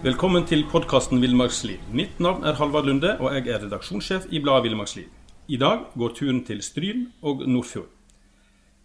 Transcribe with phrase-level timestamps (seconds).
[0.00, 1.76] Velkommen til podkasten Villmarksliv.
[1.92, 5.10] Mitt navn er Halvard Lunde, og jeg er redaksjonssjef i bladet Villmarksliv.
[5.52, 7.90] I dag går turen til Stryn og Nordfjord.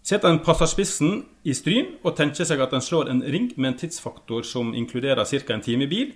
[0.04, 3.70] Setter en passer spissen i Stryn og tenker seg at en slår en ring med
[3.70, 5.54] en tidsfaktor som inkluderer ca.
[5.54, 6.12] en time i bil,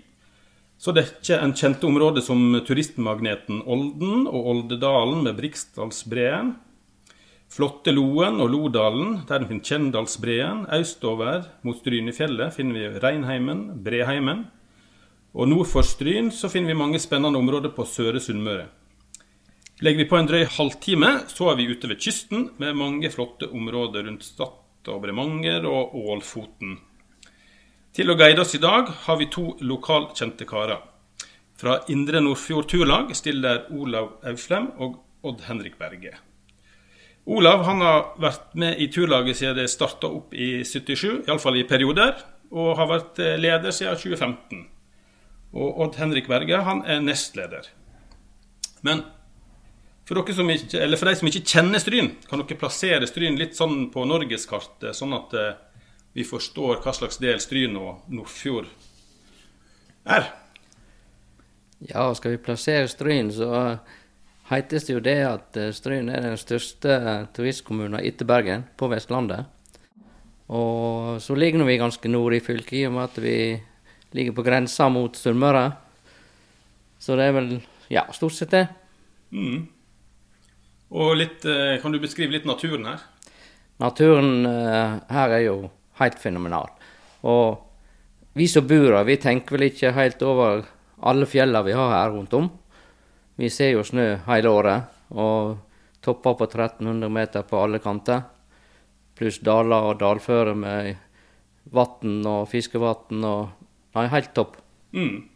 [0.76, 6.58] så dekker en kjente områder som turistmagneten Olden og Oldedalen med Briksdalsbreen,
[7.48, 10.68] flotte Loen og Lodalen, der finner Kjendalsbreen.
[10.76, 14.50] Østover mot Strynefjellet finner vi Reinheimen, Breheimen.
[15.38, 18.66] Og nord for Stryn så finner vi mange spennende områder på Søre Sunnmøre.
[19.86, 23.48] Legger vi på en drøy halvtime, så er vi ute ved kysten med mange flotte
[23.48, 26.80] områder rundt Stad og Bremanger og Ålfoten.
[27.94, 30.82] Til å guide oss i dag har vi to lokalkjente karer.
[31.60, 36.16] Fra Indre Nordfjord Turlag stiller Olav Auflem og Odd Henrik Berge.
[37.30, 41.68] Olav han har vært med i turlaget siden det starta opp i 77, iallfall i
[41.70, 42.18] perioder,
[42.50, 44.68] og har vært leder siden 2015.
[45.54, 47.72] Og Odd Henrik Berge han er nestleder.
[48.86, 49.04] Men
[50.10, 53.38] for, dere som ikke, eller for de som ikke kjenner Stryn, kan dere plassere Stryn
[53.38, 55.58] litt sånn på norgeskartet, sånn at eh,
[56.18, 58.70] vi forstår hva slags del Stryn og Nordfjord
[60.10, 60.32] er?
[61.92, 63.78] Ja, skal vi plassere Stryn, så
[64.50, 66.98] heites det jo det at eh, Stryn er den største
[67.38, 69.46] turistkommunen etter Bergen på Vestlandet.
[70.50, 73.38] Og så ligger vi ganske nord i fylket, i og med at vi
[74.12, 75.72] ligger på grensa mot Sunnmøre.
[77.00, 77.52] Så det er vel
[77.92, 78.66] ja, stort sett det.
[79.32, 79.68] Mm.
[80.90, 83.00] Og litt, eh, Kan du beskrive litt naturen her?
[83.80, 86.70] Naturen eh, her er jo helt fenomenal.
[87.24, 87.60] Og
[88.34, 90.66] vi som bor her, vi tenker vel ikke helt over
[91.02, 92.50] alle fjellene vi har her rundt om.
[93.40, 95.58] Vi ser jo snø hele året, og
[96.04, 98.26] topper på 1300 meter på alle kanter.
[99.16, 100.96] Pluss daler og dalføre med
[101.72, 103.59] vann og fiskevann og
[103.98, 104.58] Nei, helt topp.
[104.94, 105.28] Mm.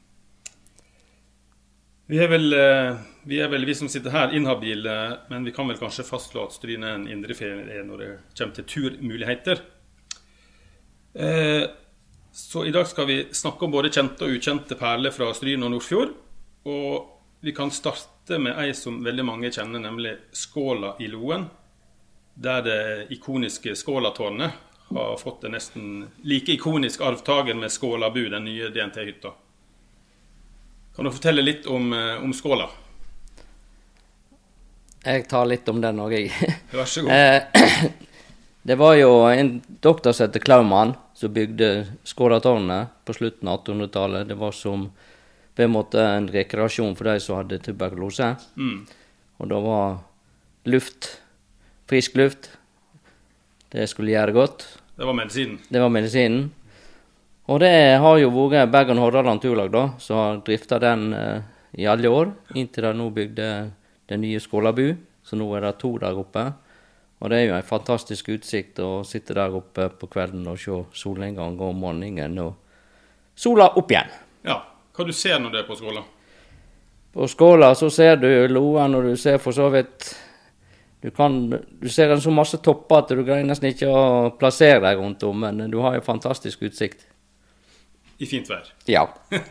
[2.12, 2.98] Vi er, vel, eh,
[3.30, 4.96] vi er vel, vi som sitter her, inhabile,
[5.32, 8.68] men vi kan vel kanskje fastslå at Stryne er en indreferie når det kommer til
[8.70, 9.64] turmuligheter.
[11.14, 11.64] Eh,
[12.34, 15.76] så i dag skal vi snakke om både kjente og ukjente perler fra Stryne og
[15.76, 16.14] Nordfjord.
[16.70, 21.46] Og vi kan starte med ei som veldig mange kjenner, nemlig Skåla i Loen.
[22.34, 22.84] Der det
[23.14, 29.32] ikoniske Skålatårnet har fått en nesten like ikonisk arvtaker med Skålabu, den nye DNT-hytta.
[30.96, 32.70] Kan du fortelle litt om, om Skåla?
[35.04, 36.52] Jeg tar litt om den òg, jeg.
[36.72, 37.90] Vær så god.
[38.70, 41.72] det var jo en doktor som het Klaumann, som bygde
[42.08, 44.30] Skålatårnet på slutten av 1800-tallet.
[44.30, 44.88] Det var som
[45.56, 48.32] på en måte en rekreasjon for de som hadde tuberkulose.
[48.56, 48.86] Mm.
[49.42, 49.98] Og da var
[50.72, 51.10] luft,
[51.90, 52.48] frisk luft,
[53.74, 54.66] det skulle gjøre godt.
[54.96, 55.60] Det var medisinen?
[55.70, 56.52] Det var medisinen.
[57.46, 61.42] Og det har jo vært Bergen Hordaland Turlag da, som har drifta den eh,
[61.82, 63.48] i alle år, inntil de nå bygde
[64.08, 64.94] den nye Skålabu,
[65.26, 66.46] så nå er det to der oppe.
[67.24, 70.76] Og det er jo en fantastisk utsikt å sitte der oppe på kvelden og se
[71.00, 72.54] solnedgang om morgenen og
[73.36, 74.12] sola opp igjen.
[74.46, 74.60] Ja.
[74.94, 76.04] Hva du ser når du er på Skåla?
[77.14, 80.12] På Skåla så ser du Loa og du ser for så vidt
[81.04, 81.50] du, kan,
[81.82, 85.26] du ser en så masse topper at du greier nesten ikke å plassere deg rundt
[85.28, 87.04] om, men du har jo fantastisk utsikt.
[88.24, 88.70] I fint vær?
[88.88, 89.04] Ja.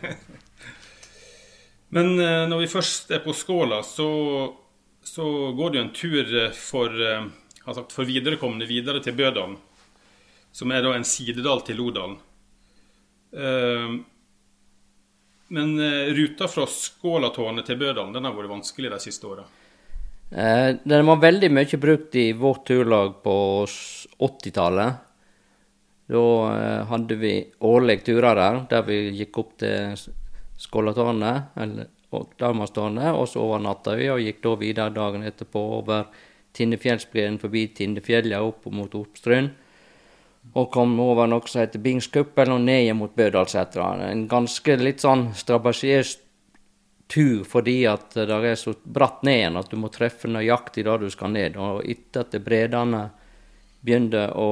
[1.93, 4.09] men eh, når vi først er på Skåla, så,
[5.05, 7.29] så går det jo en tur for, eh,
[7.67, 9.59] sagt, for viderekomne videre til Bødalen.
[10.57, 12.17] Som er da en sidedal til Lodalen.
[15.53, 15.71] Men
[16.13, 19.47] ruta fra Skålatårnet til Bødalen den har vært vanskelig de siste åra?
[20.33, 23.35] Eh, den var veldig mye brukt i vårt turlag på
[23.65, 25.01] 80-tallet.
[26.13, 29.93] Da eh, hadde vi årlige turer der, der vi gikk opp til
[30.63, 36.07] Skålatårnet, eller og Dalmastårnet, og så overnatta vi, og gikk da videre dagen etterpå over
[36.53, 39.49] Tinnefjellsbreen forbi Tinnefjellet opp mot Oppstryn.
[40.59, 43.93] Og kom over noe som heter Bingskuppelen og ned mot Bødalsetra.
[44.11, 46.17] En ganske litt sånn strabasiøs
[47.13, 51.03] tur fordi at det er så bratt ned igjen at du må treffe nøyaktig der
[51.03, 51.57] du skal ned.
[51.61, 53.03] Og etter at bredene
[53.83, 54.49] begynte å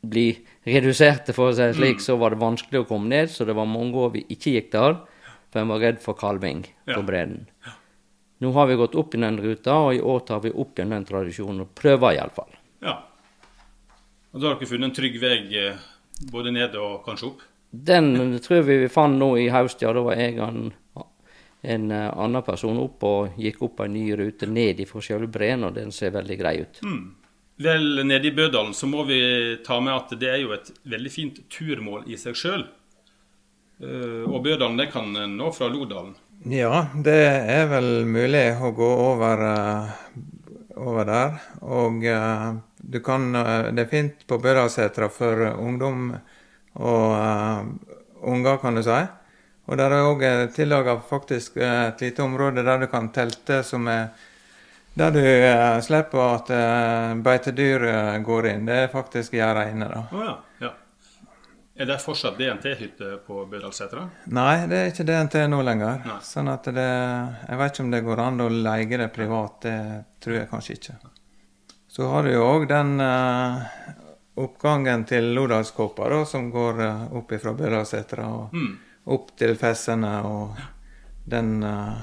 [0.00, 0.30] bli
[0.64, 3.30] reduserte, for å si det slik, så var det vanskelig å komme ned.
[3.32, 4.96] Så det var mange år vi ikke gikk der,
[5.52, 7.44] for en var redd for kalving på bredden.
[8.40, 10.94] Nå har vi gått opp i den ruta, og i år tar vi opp igjen
[10.94, 11.66] den tradisjonen.
[11.66, 12.54] og Prøver iallfall.
[12.80, 12.96] Ja.
[14.32, 15.82] Og da har dere funnet en trygg vei eh,
[16.32, 17.42] både ned og kanskje opp?
[17.70, 19.92] Den tror vi vi fant nå i høst, ja.
[19.92, 20.40] Da var jeg
[21.62, 25.64] en, eh, annen person opp og gikk opp en ny rute ned fra selve breen,
[25.64, 26.80] og den ser veldig grei ut.
[27.60, 29.20] Vel, nede i Bødalen så må vi
[29.64, 32.64] ta med at det er jo et veldig fint turmål i seg sjøl.
[33.80, 36.14] Og Bødalen det kan nå fra Lodalen.
[36.48, 37.20] Ja, det
[37.52, 39.88] er vel mulig å gå over, eh,
[40.80, 41.34] over der.
[41.60, 46.14] Og eh, du kan eh, Det er fint på Bødalsetra for ungdom
[46.80, 47.60] og eh,
[48.24, 49.02] unger, kan du si.
[49.68, 50.22] Og der er òg
[50.54, 54.08] tillaga faktisk eh, et lite område der du kan telte, som er
[54.94, 58.66] der du eh, slipper at eh, beitedyr eh, går inn.
[58.66, 60.02] Det er faktisk gjerda inne, da.
[60.10, 60.34] Oh, ja.
[60.66, 60.72] ja.
[61.80, 64.02] Er det fortsatt DNT-hytte på Bødalsetra?
[64.36, 66.02] Nei, det er ikke DNT nå lenger.
[66.04, 66.18] Nei.
[66.26, 69.62] Sånn at det Jeg vet ikke om det går an å leie det privat.
[69.64, 69.78] Det
[70.20, 70.98] tror jeg kanskje ikke.
[71.90, 73.62] Så har du jo òg den eh,
[74.42, 78.70] oppgangen til Lodalskåpa, da, som går eh, opp fra Bødalsetra og Mm.
[79.10, 80.58] Opp til Fessene og
[81.30, 82.00] den uh,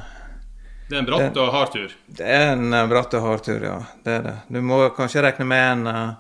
[0.90, 1.92] Det er en bratt Det- og hard tur.
[2.08, 3.78] Det er en eh, bratt og hard tur, ja.
[4.06, 4.36] Det er det.
[4.56, 6.14] Du må kanskje regne med en eh,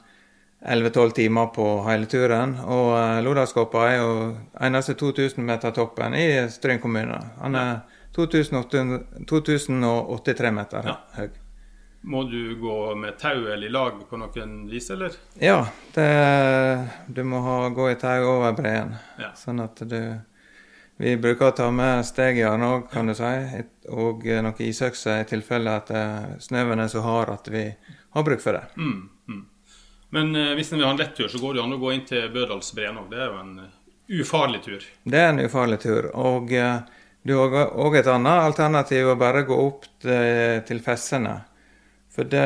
[0.74, 2.58] 11-12 timer på hele turen.
[2.66, 4.14] Og uh, Lodalskåpa er jo
[4.68, 7.20] eneste 2000 meter toppen i Stryn kommune.
[7.40, 7.78] Han er
[8.18, 10.98] 2800 2083 meter Ja.
[11.20, 11.30] høy.
[12.08, 15.12] Må du gå med tau eller i lag på noen vis, eller?
[15.42, 16.10] Ja, det,
[17.08, 18.94] du må ha, gå i tau over breen.
[19.20, 19.32] Ja.
[19.36, 19.98] Sånn at du
[20.98, 23.34] Vi bruker å ta med stegjern òg, kan du si.
[23.94, 27.66] Og eh, noe isøkse i tilfelle at eh, snøen er så hard at vi
[28.16, 28.64] har bruk for det.
[28.82, 29.44] Mm, mm.
[30.18, 31.82] Men eh, hvis en vil ha en lett tur, så går det jo an å
[31.84, 33.12] gå inn til Bødalsbreen òg.
[33.14, 33.76] Det er jo en eh,
[34.24, 34.88] ufarlig tur.
[35.04, 36.10] Det er en ufarlig tur.
[36.18, 36.80] Og eh,
[37.28, 41.36] du har òg et annet alternativ, å bare gå opp til, Fessene.
[42.18, 42.46] For det,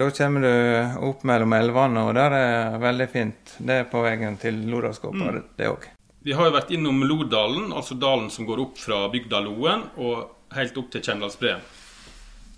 [0.00, 3.56] da kommer du opp mellom elvene, og der er veldig fint.
[3.60, 5.90] Det er på veien til Lodalskåpa, det- det òg.
[6.22, 10.52] Vi har jo vært innom Lodalen, altså dalen som går opp fra bygda Loen og
[10.54, 11.64] helt opp til Kjendalsbreen.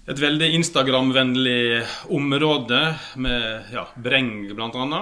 [0.05, 1.81] Et veldig Instagram-vennlig
[2.13, 2.81] område
[3.25, 5.01] med ja, breng bl.a.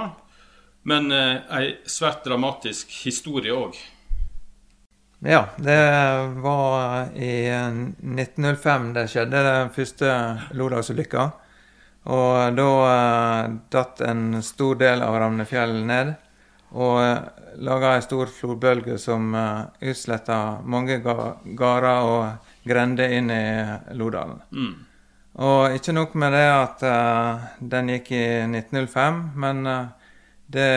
[0.86, 3.74] Men eh, ei svært dramatisk historie òg.
[5.26, 5.82] Ja, det
[6.42, 10.14] var i 1905 det skjedde, den første
[10.54, 11.28] Lodalsulykka.
[12.14, 16.14] Og da eh, datt en stor del av Ramnefjell ned.
[16.78, 17.02] Og
[17.60, 23.44] laga ei stor flodbølge som uh, utsletta mange gårder og grender inn i
[23.98, 24.40] Lodalen.
[24.50, 24.74] Mm.
[25.42, 29.86] Og ikke nok med det at uh, den gikk i 1905, men uh,
[30.52, 30.70] det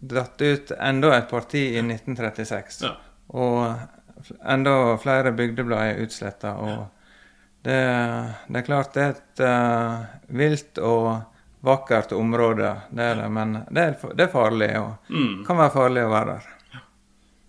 [0.00, 2.84] datt ut enda et parti i 1936.
[2.86, 2.94] Ja.
[3.36, 6.54] Og enda flere bygdeblad ble utsletta.
[6.58, 6.86] Og
[7.64, 7.80] det,
[8.48, 11.12] det er klart det er et uh, vilt og
[11.64, 14.70] vakkert område, det er det, men det er, det er farlig.
[14.80, 15.44] Og Mm.
[15.46, 16.48] kan være farlig å være der.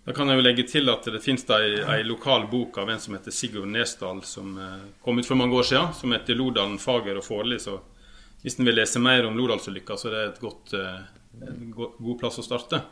[0.04, 2.98] Da kan jeg jo legge til at det finnes ei, ei lokal bok av en
[2.98, 6.78] som heter Sigurd Nesdal, som eh, kom ut for mange år siden, som heter 'Lodalen
[6.78, 7.60] fager og farlig'.
[7.60, 7.78] Så
[8.42, 11.92] hvis en vil lese mer om Lodalsulykka, så er det et godt, eh, en go
[12.00, 12.82] god plass å starte.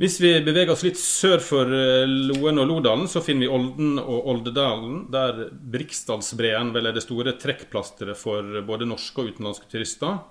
[0.00, 3.98] Hvis vi beveger oss litt sør for eh, Loen og Lodalen, så finner vi Olden
[3.98, 10.22] og Oldedalen, der Briksdalsbreen vel er det store trekkplasteret for både norske og utenlandske turister.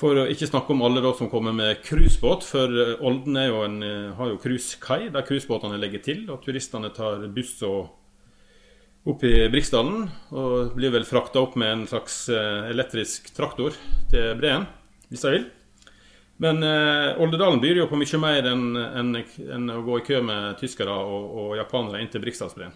[0.00, 3.58] For å ikke snakke om alle da som kommer med cruisebåt, for eh, Olden jo
[3.66, 9.24] en, eh, har jo cruisekai der cruisebåtene legger til, og turistene tar buss og opp
[9.28, 10.08] i Briksdalen.
[10.32, 13.76] Og blir vel frakta opp med en slags eh, elektrisk traktor
[14.12, 14.64] til breen,
[15.12, 15.46] hvis de vil.
[16.40, 20.22] Men eh, Oldedalen byr jo på mye mer enn en, en å gå i kø
[20.24, 22.72] med tyskere og, og japanere inn til Briksdalsbreen.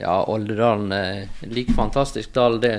[0.00, 2.78] Ja, Oldedalen er en like fantastisk dal det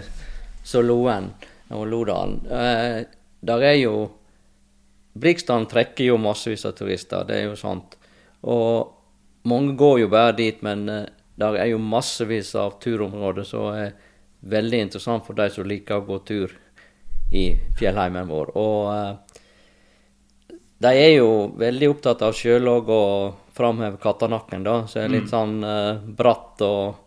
[0.65, 1.29] som Loen
[1.73, 2.39] og Lodalen.
[2.47, 3.03] Eh,
[3.43, 3.95] der er jo
[5.13, 7.97] Brikstrand trekker jo massevis av turister, det er jo sant.
[8.49, 11.05] Og mange går jo bare dit, men eh,
[11.37, 13.93] der er jo massevis av turområder som er
[14.43, 16.57] veldig interessant for de som liker å gå tur
[17.33, 17.45] i
[17.77, 18.51] fjellheimen vår.
[18.57, 21.29] Og eh, de er jo
[21.61, 27.02] veldig opptatt av sjølog og framheve Kattanakken, da, som er litt sånn eh, bratt og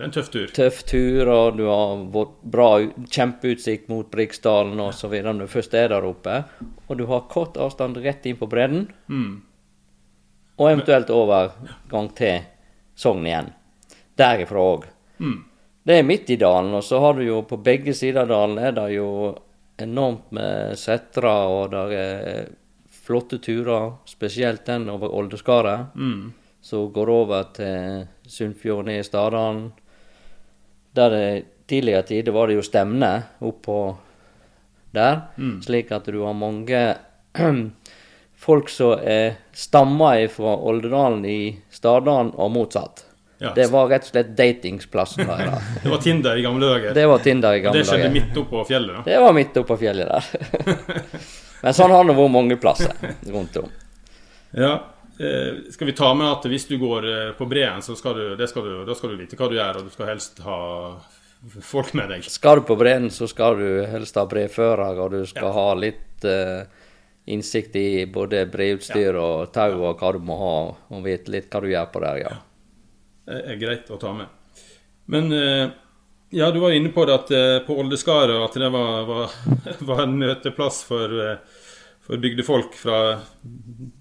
[0.00, 0.46] Det er en tøff tur.
[0.56, 2.04] tøff tur, og du har
[2.42, 2.68] bra,
[3.12, 5.12] kjempeutsikt mot Briksdalen osv.
[5.26, 6.38] når du først er der oppe.
[6.88, 9.42] Og du har kort avstand rett inn på bredden, Mm.
[10.58, 12.40] og eventuelt overgang til
[12.96, 13.52] Sogn igjen.
[14.16, 14.84] Derifra òg.
[15.18, 15.44] Mm.
[15.84, 18.58] Det er midt i dalen, og så har du jo på begge sider av dalen
[18.58, 19.36] er det jo
[19.78, 22.48] enormt med setre, og det er
[22.88, 26.32] flotte turer, spesielt den over Oldeskaret, Mm.
[26.62, 29.72] som går over til Sunnfjord ned i Stadalen.
[30.96, 31.26] Der det
[31.70, 33.10] tidligere tider var det jo stemne
[33.46, 33.76] oppå
[34.90, 35.20] der,
[35.62, 36.80] slik at du har mange
[38.46, 41.36] folk som er stamma fra Oldedalen i
[41.70, 43.04] Stardalen, og motsatt.
[43.40, 45.68] Ja, Det var rett og slett datingsplassen deres.
[45.84, 46.94] Det var Tinder i gamle dager.
[46.94, 48.12] Det var Tinder i gamle det skjedde dager.
[48.18, 48.96] midt oppå fjellet.
[48.98, 49.02] da.
[49.06, 50.24] Det var midt oppå fjellet der.
[51.62, 53.70] Men sånn har det vært mange plasser rundt om.
[54.58, 54.74] Ja,
[55.70, 58.46] Skal vi ta med at hvis du går eh, på breen, så skal du, det
[58.48, 60.60] skal du, da skal du vite hva du gjør, og du skal helst ha
[61.64, 62.28] folk med deg.
[62.30, 66.24] Skal du på breen, så skal du helst ha brefører, og du skal ha litt
[66.24, 66.64] uh,
[67.28, 70.56] innsikt i både brevutstyr og tau og hva du må ha,
[70.88, 72.34] og vite litt hva du gjør på der, ja.
[73.30, 74.58] Det er greit å ta med.
[75.10, 75.72] Men uh,
[76.30, 79.32] ja, du var inne på det at uh, på Oldeskaret at det var, var,
[79.88, 81.59] var en møteplass for, eh,
[82.10, 83.18] for bygdefolk fra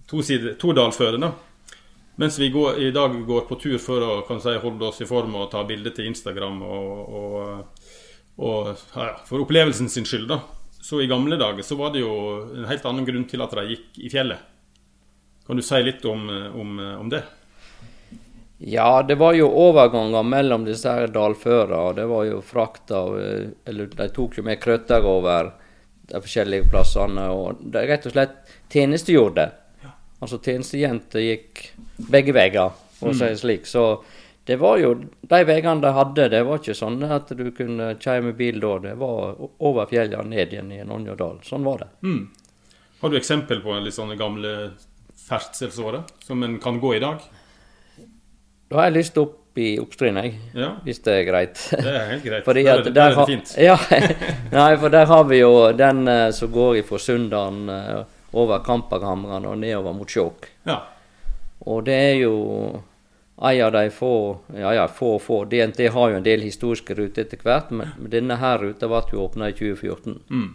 [0.10, 1.18] to, sider, to dalføre.
[1.22, 1.32] da.
[2.16, 5.36] Mens vi går, i dag går på tur for å si, holde oss i form
[5.38, 7.92] og ta bilder til Instagram og, og,
[8.42, 10.39] og ja, for opplevelsen sin skyld, da.
[10.82, 12.16] Så i gamle dager så var det jo
[12.50, 14.42] en helt annen grunn til at de gikk i fjellet.
[15.46, 16.25] Kan du si litt om,
[16.58, 17.22] om, om det?
[18.58, 23.88] Ja, det var jo overganger mellom disse her dalføra, det var jo frakt eh, Eller
[23.94, 25.54] de tok jo med krøtter over
[26.10, 29.50] de forskjellige plassene, og de rett og slett tjenestegjorde.
[30.20, 31.63] Altså tjenestejenter gikk
[32.12, 33.70] begge veier, for å si det slik.
[33.70, 33.86] Så
[34.50, 38.25] det var jo de veiene de hadde, det var ikke sånn at du kunne kjøre
[38.28, 38.75] med bil da.
[38.88, 41.42] Det var over fjellet og ned igjen i en annen.
[41.46, 41.89] Sånn var det.
[42.01, 42.24] Mm.
[43.00, 44.56] Har du eksempel på litt sånne gamle
[45.28, 47.22] ferdselsårer som en kan gå i dag?
[48.70, 50.34] Da har jeg lyst opp i Oppstryn, jeg.
[50.56, 51.62] Ja, Hvis det er greit.
[51.72, 52.44] det er helt greit.
[52.48, 53.56] Fordi at er det- der er fint.
[53.70, 53.77] ja,
[54.51, 58.03] nei, for der har vi jo den eh, som går fra Sunndalen eh,
[58.34, 60.48] over Kamperhamran og nedover mot Skjåk.
[60.70, 60.77] Ja.
[61.65, 62.82] Og det er jo
[63.41, 65.46] en av de få Ja, ja, få og få.
[65.50, 69.01] DNT har jo en del historiske ruter etter hvert, men, men denne her ruta ble
[69.12, 70.20] jo åpna i 2014.
[70.29, 70.50] Mm.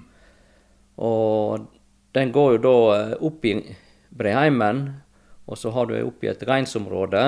[0.99, 1.67] Og
[2.15, 3.55] den går jo da eh, opp i
[4.15, 4.85] Breheimen,
[5.49, 7.25] og så har du opp i et reinsområde.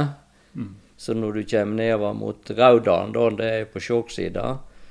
[0.97, 4.47] Så når du kommer nedover mot Raudalen, da, det er på Skjåk-sida,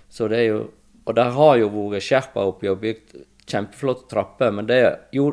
[0.09, 0.65] så det er jo
[1.05, 3.12] Og der har jo vært skjerpa oppi og bygd
[3.45, 5.27] kjempeflotte trapper, men det er jo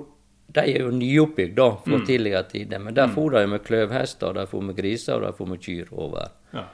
[0.52, 2.78] de er jo nyoppbygd da, fra tidligere tider.
[2.78, 5.88] Men der for de med kløvhester, der for med griser, og der for med kyr
[5.92, 6.28] over.
[6.52, 6.66] ja.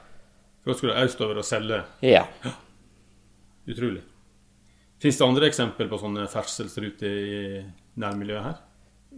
[0.65, 1.77] Da skulle du østover og selge.
[2.03, 2.25] Ja.
[3.67, 4.01] Utrolig.
[4.99, 7.61] Fins det andre eksempel på sånne ferdselsruter i
[7.95, 8.57] nærmiljøet her?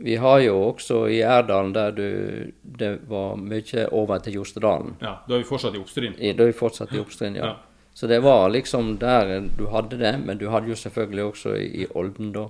[0.03, 4.95] Vi har jo også i Erdalen der du, det var mye over til Jostedalen.
[5.01, 6.15] Ja, Da er vi fortsatt i Oppstryn.
[6.19, 7.45] I- Da er vi fortsatt i Oppstryn, ja.
[7.45, 7.55] Ja.
[7.93, 11.85] Så det var liksom der du hadde det, men du hadde jo selvfølgelig også i
[11.95, 12.45] Olden da,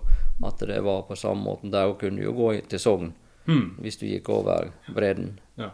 [0.46, 1.72] at det var på samme måten.
[1.72, 3.13] Der kunne du jo gå til Sogn
[3.48, 3.75] Mm.
[3.81, 5.39] hvis du gikk over bredden.
[5.58, 5.70] Ja.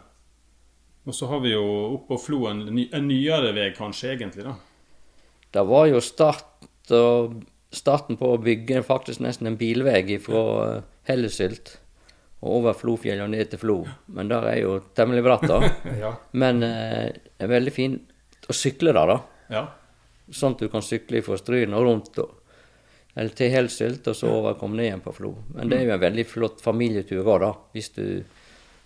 [1.06, 1.62] Og så har vi jo
[1.98, 4.54] oppå Flo en, ny, en nyere vei, kanskje, egentlig, da.
[5.52, 6.44] Det var jo start
[6.90, 7.42] og,
[7.74, 11.74] starten på å bygge faktisk nesten en bilvei fra eh, Hellesylt
[12.38, 13.76] og over Flofjell og ned til Flo.
[14.14, 15.58] Men der er jo temmelig bratt, da.
[16.04, 16.14] Ja.
[16.38, 19.18] Men eh, det er veldig fint å sykle der, da.
[19.52, 19.66] ja.
[20.28, 22.18] Sånn at du kan sykle fra Stryn og rundt.
[22.20, 22.34] Og,
[23.16, 25.30] eller til Helsylt, og så over komme ned igjen på Flo.
[25.56, 27.48] Men det er jo en veldig flott familietur òg, da.
[27.74, 28.04] Hvis du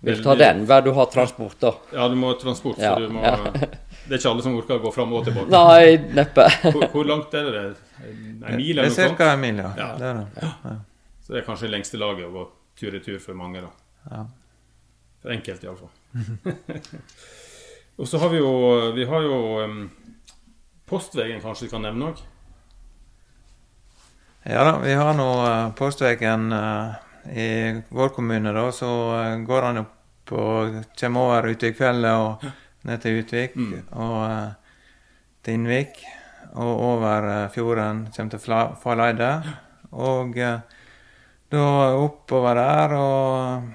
[0.07, 0.63] vil ta den.
[0.71, 1.75] Hver du har transport, da.
[1.95, 3.37] Ja, du må ha transport, Ja, så du må ja.
[4.05, 5.51] Det er ikke alle som orker å gå fram og tilbake.
[5.53, 6.47] Nei, neppe.
[6.65, 7.63] Hvor, hvor langt er det?
[8.03, 9.19] En mil eller er noe sånt?
[9.19, 9.29] ca.
[9.37, 9.71] en mil, ja.
[9.79, 9.89] Ja.
[9.99, 10.27] Det er det.
[10.43, 10.75] Ja.
[11.23, 12.47] Så det er kanskje det lengste laget å gå
[12.81, 13.71] tur i tur for mange, da.
[14.11, 14.25] Ja.
[15.23, 15.93] For enkelte, iallfall.
[18.03, 18.53] og så har vi jo
[18.97, 19.79] Vi har jo um,
[20.91, 22.27] Postvegen, kanskje vi kan nevne òg?
[24.43, 26.99] Ja da, vi har nå uh, Postvegen eh,
[27.31, 28.73] i vår kommune, da.
[28.75, 28.91] Så
[29.21, 32.43] eh, går han opp og kommer over ute i kveld, og
[32.85, 33.55] ned til Utvik
[33.93, 34.53] og uh,
[35.43, 36.03] til Innvik.
[36.53, 38.43] Og over uh, fjorden, kommer til
[38.83, 39.31] Faleide.
[39.93, 40.61] Og uh,
[41.53, 41.63] da
[42.01, 43.71] oppover der og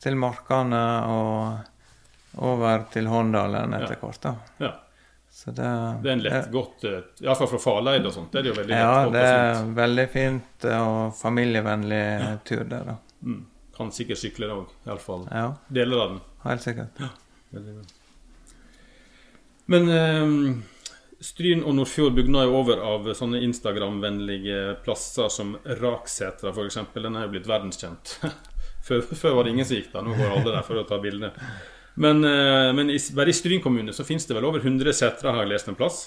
[0.00, 4.34] til Markane og over til Håndalen etter hvert, da.
[4.62, 4.70] Ja.
[5.38, 5.66] Så det,
[6.02, 8.32] Det er en lett, godt eh, Iallfall fra farleid og sånt.
[8.32, 9.74] Det er det jo veldig lett Ja, det er sånt.
[9.76, 12.00] veldig fint og familievennlig
[12.48, 12.96] tur der, da.
[13.22, 13.44] Mm.
[13.76, 16.20] Kan sikkert sykle det òg, iallfall Ja, deler av den.
[16.46, 17.04] helt sikkert.
[19.68, 20.34] Men eh,
[21.20, 26.78] Stryn og Nordfjord bugner jo over av sånne Instagram-vennlige plasser som Raksetra f.eks.
[26.94, 28.14] Den er jo blitt verdenskjent.
[28.86, 31.00] før, før var det ingen som gikk der, nå går alle der for å ta
[31.02, 31.34] bilder.
[31.98, 35.34] Men, eh, men i, bare i Stryn kommune så finnes det vel over 100 setre,
[35.34, 35.98] har jeg lest en plass.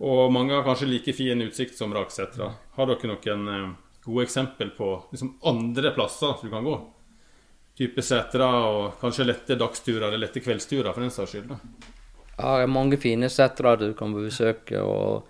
[0.00, 2.48] Og mange har kanskje like fin utsikt som Raksetra.
[2.78, 3.70] Har dere noen eh,
[4.06, 6.78] gode eksempel på liksom, andre plasser du kan gå?
[7.76, 11.52] Type setra og kanskje lette dagsturer eller lette kveldsturer, for den saks skyld.
[11.52, 11.99] da.
[12.40, 14.80] Ja, det er mange fine setre du kan besøke.
[14.80, 15.26] og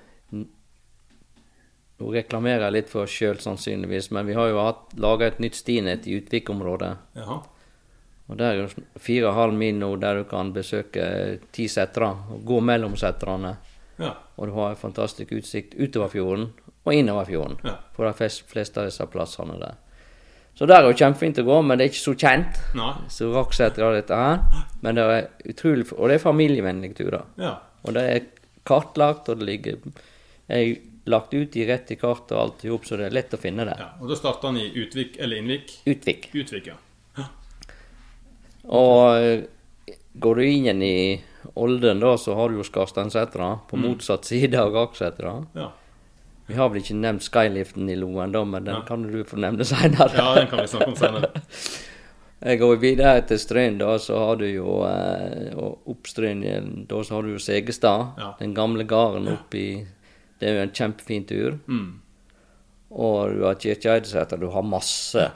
[2.00, 4.60] Nå reklamerer jeg litt for sjøl, sannsynligvis, men vi har jo
[5.02, 6.94] laga et nytt stinett i Utvik-området.
[8.30, 12.08] Og Der er jo fire og halv mil nå der du kan besøke ti setre
[12.30, 13.56] og gå mellom setrene.
[13.98, 14.14] Ja.
[14.38, 16.52] Og du har en fantastisk utsikt utover fjorden
[16.86, 17.74] og innover fjorden Ja.
[17.96, 19.74] på de fleste av disse plassene der.
[20.60, 22.58] Så der er jo kjempefint å gå, men det er ikke så kjent.
[22.76, 22.90] Nei.
[23.08, 24.66] Så Rakseter og dette her.
[24.84, 27.22] Men det er utrolig Og det er familievennlig turer.
[27.40, 27.54] Ja.
[27.88, 28.26] Og det er
[28.68, 29.78] kartlagt, og det ligger
[30.52, 30.74] er
[31.08, 33.40] lagt ut i rett i kartet og alt i hop, så det er lett å
[33.40, 33.78] finne det.
[33.80, 33.88] ja.
[34.02, 35.78] Og da starter han i Utvik eller Innvik?
[35.88, 36.28] Utvik.
[36.36, 36.76] Utvik, ja.
[38.68, 40.96] Og eh, går du inn igjen i
[41.56, 45.38] Olden, da, så har du jo Skarsteinsetra på motsatt side av Raksetra.
[45.56, 45.70] ja.
[46.50, 49.66] Vi har vel ikke nevnt skyliften i Loen, da, men den kan du få nevne
[49.68, 50.10] seinere.
[50.18, 51.30] Ja, den kan vi snakke om senere.
[52.40, 56.40] Jeg går videre til Stryn, da, så har du jo eh, opp Stryn
[56.88, 58.14] da så har du jo Segestad.
[58.16, 58.30] Ja.
[58.38, 59.64] Den gamle gården oppi
[60.40, 61.58] Det er jo en kjempefin tur.
[61.68, 61.90] Mm.
[62.96, 65.26] Og du har Kirkeeideseter, du har masse.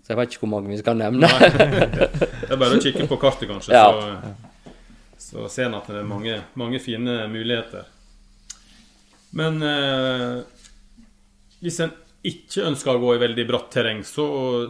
[0.00, 1.28] Så jeg vet ikke hvor mange vi skal nevne.
[1.28, 3.92] Det er bare å kikke på kartet, kanskje, Ja.
[5.20, 7.84] så, så ser en at det er mange, mange fine muligheter.
[9.36, 10.40] Men eh,
[11.62, 11.92] hvis en
[12.26, 14.24] ikke ønsker å gå i veldig bratt terreng, så,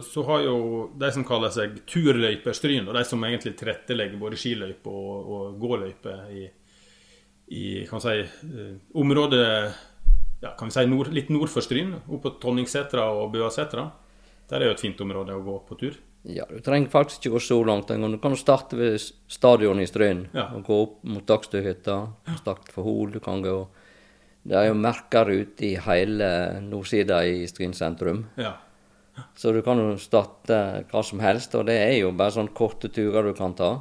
[0.05, 0.57] så har jo
[1.01, 5.57] de som kaller seg turløyper Stryn, og de som egentlig tilrettelegger både skiløype og, og
[5.59, 6.45] gåløype i,
[7.51, 9.47] i kan si, eh, området
[10.41, 13.89] ja, kan vi si nord, litt nord for Stryn, opp på Tonningsetra og Bøasetra.
[14.51, 15.99] Der er jo et fint område å gå på tur.
[16.27, 18.13] Ja, Du trenger faktisk ikke gå så langt engang.
[18.13, 18.95] Du kan starte ved
[19.31, 20.47] stadionet i Stryn Ja.
[20.55, 21.95] og gå opp mot Dagstøhytta.
[22.37, 23.11] Start for Hol.
[23.11, 23.55] Du kan gå
[24.41, 26.27] Det er jo merker ute i hele
[26.65, 28.23] nordsida i Stryn sentrum.
[28.41, 28.55] Ja.
[29.37, 30.57] Så du kan jo starte
[30.89, 33.75] hva som helst, og det er jo bare sånne korte turer du kan ta.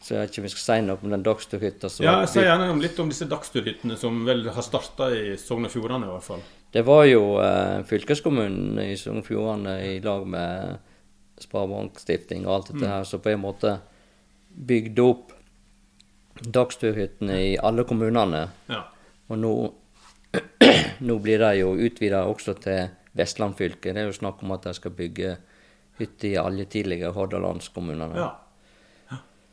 [0.00, 2.22] Så jeg vet ikke om vi skal si noe om den dagsturhytta som Ja, si
[2.22, 6.08] jeg sier gjerne litt om disse dagsturhyttene som vel har starta i Sogn og Fjordane,
[6.08, 6.44] i hvert fall.
[6.72, 10.78] Det var jo eh, fylkeskommunen i Sogn og Fjordane i lag med
[11.40, 13.74] Sparebankstifting og alt dette her, som på en måte
[14.70, 15.36] bygde opp
[16.40, 18.46] dagsturhyttene i alle kommunene.
[18.72, 18.86] Ja.
[19.30, 19.54] Og nå,
[21.08, 23.94] nå blir de jo utvida også til Vestland fylke.
[23.94, 25.36] Det er jo snakk om at de skal bygge
[26.00, 28.16] hytter i alle tidligere Hordalandskommunene.
[28.16, 28.30] ja.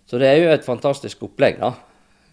[0.08, 1.74] Så det er jo et fantastisk opplegg, da.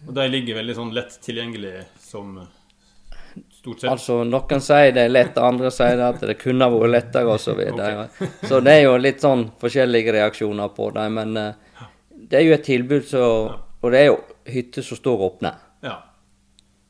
[0.07, 3.89] Og de ligger veldig sånn lett tilgjengelig som eh, stort sett.
[3.91, 7.41] Altså, noen sier det er lett, andre sier det at det kunne vært lettere og
[7.43, 8.07] så videre.
[8.47, 11.05] Så det er jo litt sånn forskjellige reaksjoner på det.
[11.17, 11.83] Men eh,
[12.15, 13.25] det er jo et tilbud, så
[13.81, 15.51] Og det er jo hytter som står åpne.
[15.83, 15.97] Ja.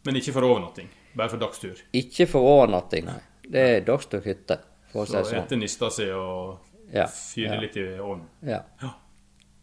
[0.06, 0.90] Men ikke for overnatting.
[1.16, 1.80] Bare for dagstur.
[1.96, 3.20] Ikke for overnatting, nei.
[3.46, 4.58] Det er dagsturhytte,
[4.92, 5.44] for å si Så det sånn.
[5.44, 6.60] etter nista si og
[6.94, 7.06] Ja.
[7.08, 8.28] fyre ja, litt i ovnen.
[8.46, 8.62] Ja.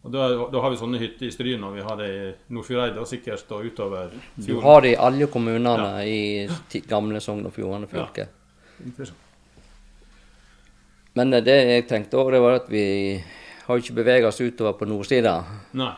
[0.04, 2.22] Og da, da har vi sånne hytter i Stryn, og vi har det i
[2.54, 6.48] Nordfjordeid og sikkert og utover Du har det i alle kommunene i
[6.90, 8.26] gamle Sogn og Fjordane fylke.
[8.82, 9.18] Interessant.
[11.14, 12.84] Men eh, det jeg tenkte òg, det var at vi
[13.66, 15.36] har ikke beveget oss utover på nordsida.
[15.78, 15.92] Nei.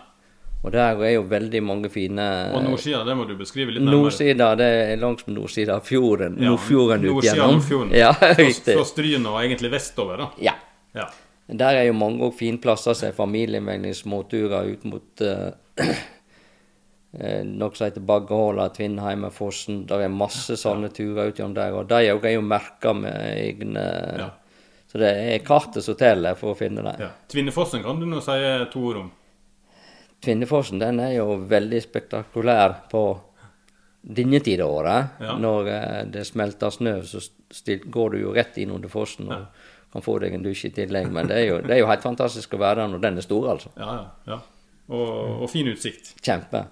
[0.64, 2.24] Og der er jo veldig mange fine
[2.56, 4.06] Og nordsida, det må du beskrive litt nærmere.
[4.06, 6.38] Nordsida, det er langs nordsida av fjorden.
[6.40, 7.90] Ja, Nordfjorden ut gjennom.
[7.92, 8.72] Ja, riktig.
[8.72, 10.30] fra Stryn og egentlig vestover, da.
[10.40, 10.54] Ja.
[10.96, 11.10] Ja.
[11.52, 15.50] Der er jo mange og fine plasser som er familievennlige småturer ut mot uh,
[15.84, 19.82] eh, noe som heter Baggehola, Tvinnheimerfossen.
[19.90, 21.76] Der er masse sånne turer ut gjennom der.
[21.76, 23.84] Og de òg er jo merka med egne
[24.22, 24.30] Ja.
[24.94, 27.00] Så det er kartet som teller for å finne dem.
[27.02, 27.08] ja.
[27.28, 28.36] Tvinnefossen kan du nå si
[28.70, 29.08] to ord om.
[30.24, 33.04] Tvinnefossen den er jo veldig spektakulær på
[34.04, 35.20] denne tida av året.
[35.20, 35.36] Ja.
[35.40, 37.22] Når eh, det smelter snø, så
[37.84, 39.46] går du jo rett inn under fossen og
[39.94, 41.08] kan få deg en dusj i tillegg.
[41.14, 43.26] Men det er, jo, det er jo helt fantastisk å være der når den er
[43.26, 43.72] stor, altså.
[43.78, 44.34] Ja, ja.
[44.34, 44.40] ja.
[44.92, 45.10] Og,
[45.44, 46.12] og fin utsikt.
[46.20, 46.66] Kjempe.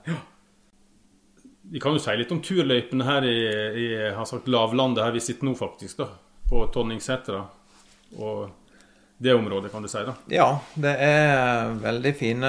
[1.73, 3.37] Vi kan jo si litt om turløypene her i,
[3.81, 6.03] i har sagt, lavlandet her vi sitter nå, faktisk.
[6.03, 6.11] da,
[6.51, 7.45] På Tonningsetra.
[8.19, 8.43] Og
[9.19, 9.99] det området, kan du si.
[9.99, 10.15] da.
[10.27, 12.49] Ja, det er veldig fine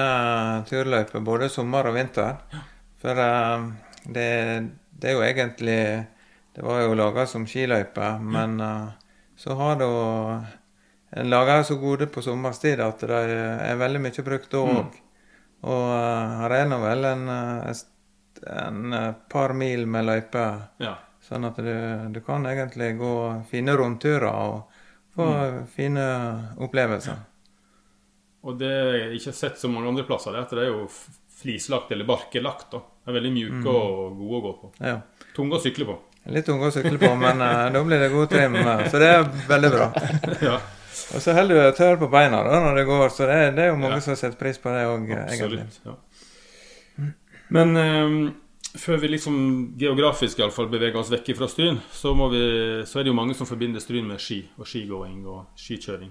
[0.68, 2.40] turløyper både sommer og vinter.
[3.02, 3.68] For uh,
[4.04, 4.26] det,
[4.90, 5.78] det er jo egentlig
[6.54, 8.90] Det var jo laga som skiløype, men uh,
[9.36, 9.88] så har da
[11.14, 15.00] en laga så gode på sommerstid at de er veldig mye brukt da òg.
[15.64, 17.26] Og uh, her er nå vel en,
[18.50, 18.96] en
[19.30, 20.46] par mil med løype.
[20.82, 20.96] Ja.
[21.24, 21.74] Sånn at du,
[22.12, 23.14] du kan egentlig gå
[23.50, 24.73] fine rundturer og
[25.16, 25.26] få
[25.74, 26.04] fine
[26.64, 27.16] opplevelser.
[28.44, 30.72] Og det jeg ikke har sett så mange andre plasser, det er at det er
[30.72, 30.88] jo
[31.40, 32.66] flislagt eller barkelagt.
[32.72, 32.78] da.
[33.04, 34.70] Det er veldig mjuke og gode å gå på.
[34.84, 34.98] Ja.
[35.36, 35.96] Tunge å sykle på.
[36.32, 38.54] Litt tunge å sykle på, men uh, da blir det god trim.
[38.56, 39.88] eh, Så det er veldig bra.
[40.48, 40.54] ja,
[41.16, 43.52] Og så holder du deg tørr på beina da når det går, så det, er-
[43.56, 44.04] det er jo mange Ja.
[44.06, 45.60] som setter pris på det òg, egentlig.
[45.66, 45.80] absolutt.
[45.84, 47.10] Ja.
[47.48, 48.30] Men eh,
[48.76, 49.34] før vi liksom
[49.78, 52.40] geografisk i alle fall beveger oss vekk fra Stryn, så, må vi,
[52.86, 56.10] så er det jo mange som forbinder Stryn med ski og skigåing og skikjøring.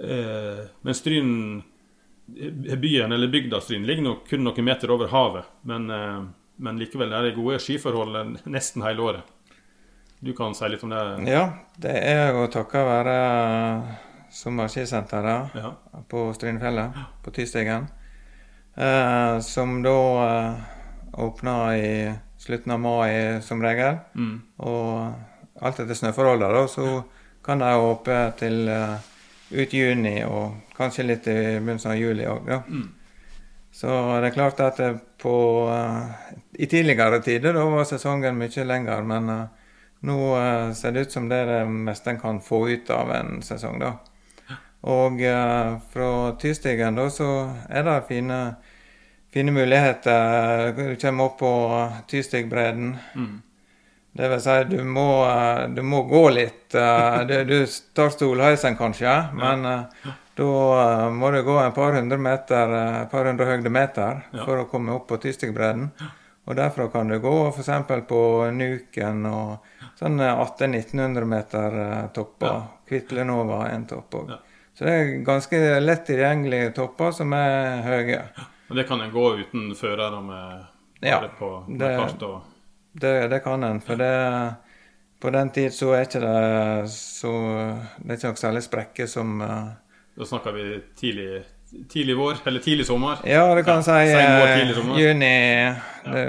[0.00, 1.32] Eh, men Stryn,
[2.38, 5.44] eh, byen eller bygda Stryn, ligger nok kun noen meter over havet.
[5.62, 6.22] Men, eh,
[6.60, 9.22] men likevel er det gode skiforhold nesten hele året.
[10.20, 11.30] Du kan si litt om det?
[11.30, 11.46] Ja,
[11.80, 13.14] det er jo takket være
[13.86, 13.94] eh,
[14.30, 15.72] sommerskisenteret Ja.
[16.08, 16.92] på Strynfjellet
[17.24, 17.88] på Tystigen.
[18.76, 19.94] Eh, som da
[21.12, 23.98] eh, åpna i slutten av mai som regel.
[24.14, 24.40] Mm.
[24.56, 27.02] Og alt etter snøforholdene, da, så
[27.44, 28.96] kan de åpne til uh,
[29.50, 32.60] ut juni og kanskje litt i begynnelsen av juli òg, da.
[33.72, 33.88] Så
[34.20, 35.34] det er klart at det på
[35.68, 36.08] uh,
[36.52, 39.74] I tidligere tider da var sesongen mye lenger, men uh,
[40.08, 43.12] nå uh, ser det ut som det er det meste en kan få ut av
[43.14, 43.98] en sesong, da.
[44.88, 47.28] Og eh, fra tirsdagen da så
[47.68, 48.38] er det fine,
[49.34, 50.72] fine muligheter.
[50.76, 51.52] Du kommer opp på
[52.10, 52.96] Tystigbreden.
[54.12, 56.74] Det vil si, du må, eh, du må gå litt.
[56.74, 59.84] eh, Du, du tar stolheisen kanskje, men ja.
[60.34, 60.48] da
[60.80, 64.44] eh, må du gå et par hundre meter, et par hundre høydemeter Ja.
[64.44, 65.92] for å komme opp på Tystigbredden.
[66.50, 67.68] Og derfra kan du gå f.eks.
[68.08, 69.58] på Nuken og
[70.00, 72.48] sånn 1800-1900 meter topper.
[72.48, 72.62] topper.
[72.88, 74.30] Kvitlenova er en topp òg.
[74.34, 74.38] Ja.
[74.74, 78.22] Så det er ganske lett tilgjengelige topper som er høye.
[78.70, 80.66] Og det kan en gå uten fører og med
[81.02, 82.42] Ja, det på med det- kart og
[83.00, 84.54] Det, det kan en, for det
[85.20, 87.30] på den tid så er ikke det så
[88.02, 89.68] Det er ikke noe særlig sprekke som eh,
[90.18, 91.44] Da snakker vi tidlig,
[91.88, 93.20] tidlig vår, eller tidlig sommer.
[93.24, 95.74] Ja, det kan si vår, eh, juni.
[96.04, 96.24] Det,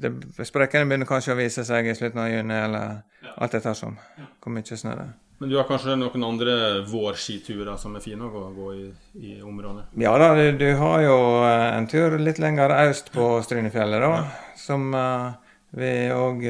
[0.00, 3.02] det, Sprekkene begynner kanskje å vise seg i slutten av juni, eller
[3.36, 3.98] alt ettersom
[4.40, 5.12] hvor mye snø det er.
[5.38, 6.54] Men du har kanskje noen andre
[6.90, 8.86] vårskiturer som er fine å gå, gå i,
[9.22, 9.84] i området?
[10.02, 14.24] Ja da, du, du har jo eh, en tur litt lenger øst på Strynefjellet, da.
[14.58, 15.30] Som uh,
[15.78, 16.42] vi òg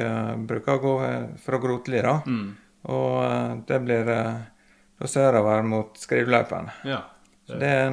[0.48, 0.94] bruker å gå
[1.44, 2.16] fra Grotli, da.
[2.24, 2.48] Mm.
[2.88, 6.72] Og uh, det blir uh, sørover mot Skrivløypen.
[6.88, 7.04] Ja.
[7.48, 7.92] Det er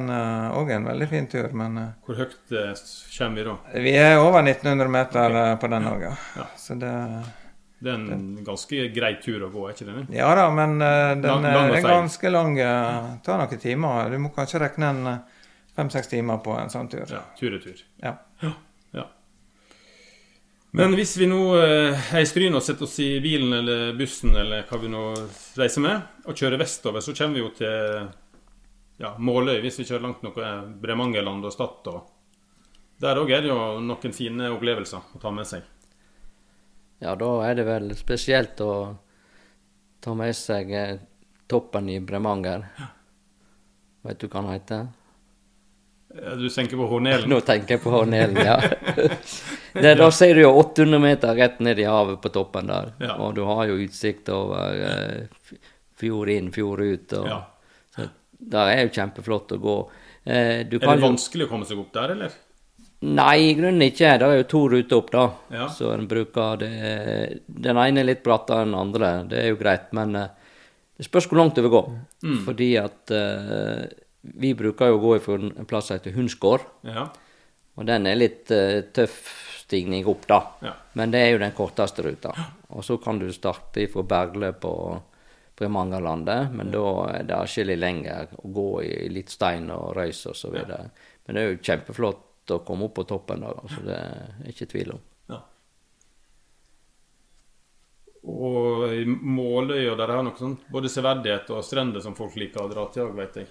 [0.56, 3.54] òg en, veldig fin tur, men Hvor høyt kommer vi da?
[3.84, 6.16] vi er over 1900 meter på den òg, ja.
[6.36, 6.48] Ja.
[6.60, 6.92] Så det
[7.78, 10.04] Det er en ganske grei tur å gå, er ikke det?
[10.16, 12.54] Ja da, men uh, den Lang- eh, lang og er ganske lang.
[12.56, 14.14] Uh, tar noen timer.
[14.14, 15.42] Du må kanskje regne en uh,
[15.76, 17.04] fem-seks timer på en sånn tur.
[17.12, 17.82] Ja, tur-retur.
[18.00, 18.14] Ja.
[18.40, 18.54] Ja.
[20.76, 24.34] Men hvis vi nå uh, er i Stryn og setter oss i bilen eller bussen
[24.36, 25.04] eller hva vi nå
[25.56, 28.08] reiser med, og kjører vestover, så kommer vi jo til
[29.00, 31.88] ja, Måløy, hvis vi kjører langt nok, er Bremangerland og Stad.
[33.04, 35.64] Der òg er det jo noen fine opplevelser å ta med seg.
[37.02, 38.70] Ja, da er det vel spesielt å
[40.00, 40.94] ta med seg eh,
[41.50, 42.64] toppen i Bremanger.
[44.06, 44.86] Vet du hva den heter?
[46.16, 47.28] Ja, Du tenker på Hornelen?
[47.32, 48.56] Nå tenker jeg på Hornelen, ja.
[49.82, 52.94] det, da ser du jo 800 meter rett ned i havet på toppen der.
[53.02, 53.18] Ja.
[53.20, 55.52] Og du har jo utsikt over eh,
[56.00, 57.18] fjord inn, fjord ut.
[57.20, 57.42] Og, Ja.
[57.96, 58.08] Så
[58.56, 59.76] der er jo kjempeflott å gå.
[60.24, 62.40] Eh, du Er kan det vanskelig å komme seg opp der, eller?
[63.04, 64.14] Nei, i grunnen ikke.
[64.18, 65.24] Det er jo to ruter opp, da.
[65.52, 65.66] Ja.
[65.72, 66.70] Så en bruker det
[67.46, 69.90] Den ene er litt brattere enn den andre, det er jo greit.
[69.96, 70.32] Men eh,
[70.96, 71.82] det spørs hvor langt du vil gå.
[72.24, 72.38] Mm.
[72.46, 73.84] Fordi at uh,
[74.40, 76.64] vi bruker jo å gå fra en plass som heter Hundsgård.
[76.88, 77.10] Ja.
[77.76, 79.18] Og den er litt uh, tøff
[79.66, 80.40] stigning opp, da.
[80.64, 80.72] Ja.
[80.96, 82.32] Men det er jo den korteste ruta.
[82.72, 84.72] Og så kan du starte fra Bergle på
[85.56, 90.36] Bremangerlandet, men da er det atskillig lenger å gå i litt stein og røys og
[90.36, 90.90] så videre.
[91.26, 93.82] Men det er jo kjempeflott å komme opp på toppen der, altså.
[93.86, 95.04] Det er ikke tvil om.
[95.32, 95.40] ja.
[98.26, 102.64] Og i Måløy og der er noe sånt, både severdighet og strender som folk liker
[102.64, 103.50] å dra til òg, veit jeg.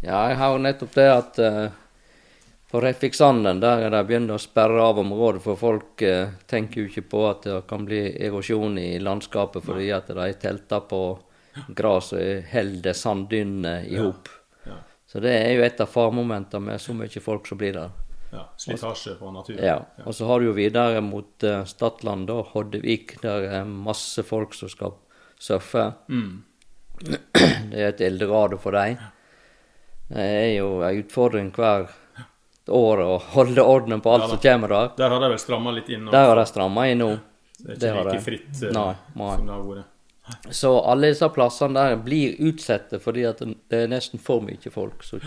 [0.00, 1.64] Ja, jeg har jo nettopp det at uh,
[2.70, 6.90] på Refiksanden der er det begynt å sperre av området, for folk uh, tenker jo
[6.90, 11.02] ikke på at det kan bli erosjon i landskapet fordi at de telter på
[11.76, 14.28] gras og holder sanddynene i hop.
[14.28, 14.39] Ja.
[15.10, 17.90] Så det er jo et av faremomentene med så mye folk som blir der.
[18.30, 19.64] Ja, Slitasje på naturen.
[19.64, 19.80] Ja.
[20.06, 24.54] Og så har du jo videre mot uh, Stadland, da, Hoddevik, der er masse folk
[24.54, 24.94] som skal
[25.40, 25.88] surfe.
[27.00, 28.98] Det er et eldorado for dem.
[30.10, 31.88] Det er jo en utfordring hver
[32.70, 34.90] år å holde orden på alt Ja som kommer der.
[34.98, 36.04] Der har de vel stramma litt inn.
[36.04, 36.12] nå.
[36.14, 37.08] Der har de stramma inn nå.
[37.64, 38.92] det er ikke det like fritt nei.
[39.16, 39.89] som det har vært.
[40.50, 43.22] Så alle disse plassene der blir utsatte fordi
[43.70, 45.22] det er nesten for mye folk som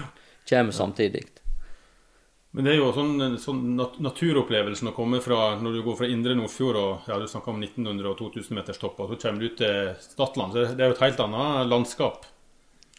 [0.49, 1.25] kommer samtidig.
[2.53, 6.09] Men det er jo sånn, sånn nat naturopplevelsen å komme fra når du går fra
[6.13, 9.47] indre Nordfjord og ja, du snakker om 1900- og 2000 meters topper, så kommer du
[9.47, 10.53] ut til Stadland.
[10.53, 12.27] Så det er jo et helt annet landskap.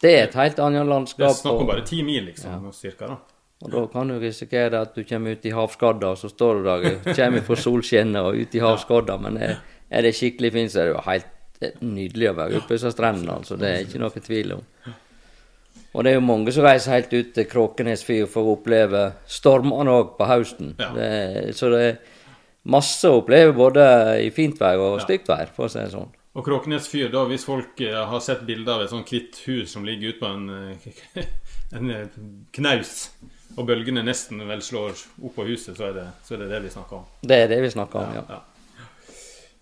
[0.02, 1.36] Det er et helt annet Det er landskap.
[1.38, 3.12] snakk om bare ti mil, liksom, cirka.
[3.12, 3.20] da.
[3.62, 6.66] Og da kan du risikere at du kommer ut i havskadda, og så står du
[6.66, 9.54] der, kommer fra solskinnet og ut i havskadda, men er,
[9.88, 12.72] er det skikkelig fint, så er det jo helt det er nydelig å være oppe
[12.72, 13.56] på disse strendene, altså.
[13.60, 14.64] Det er ikke noe tvil om.
[15.94, 19.94] Og det er jo mange som reiser helt ut til Kråkenesfyr for å oppleve stormene
[19.94, 20.74] òg på høsten.
[20.80, 20.90] Ja.
[20.96, 22.00] Det, så det er
[22.74, 23.84] masse å oppleve både
[24.24, 26.10] i fint vær og stygt vær, for å si det sånn.
[26.34, 29.70] Og Kråkenes fyr, da, hvis folk eh, har sett bilder av et sånt hvitt hus
[29.76, 31.28] som ligger ute på en, eh,
[31.78, 32.16] en eh,
[32.58, 32.96] knaus,
[33.54, 36.64] og bølgene nesten vel slår opp på huset, så er det så er det, det
[36.64, 37.06] vi snakker om.
[37.22, 38.24] Det er det vi snakker om, ja.
[38.34, 38.40] Ja.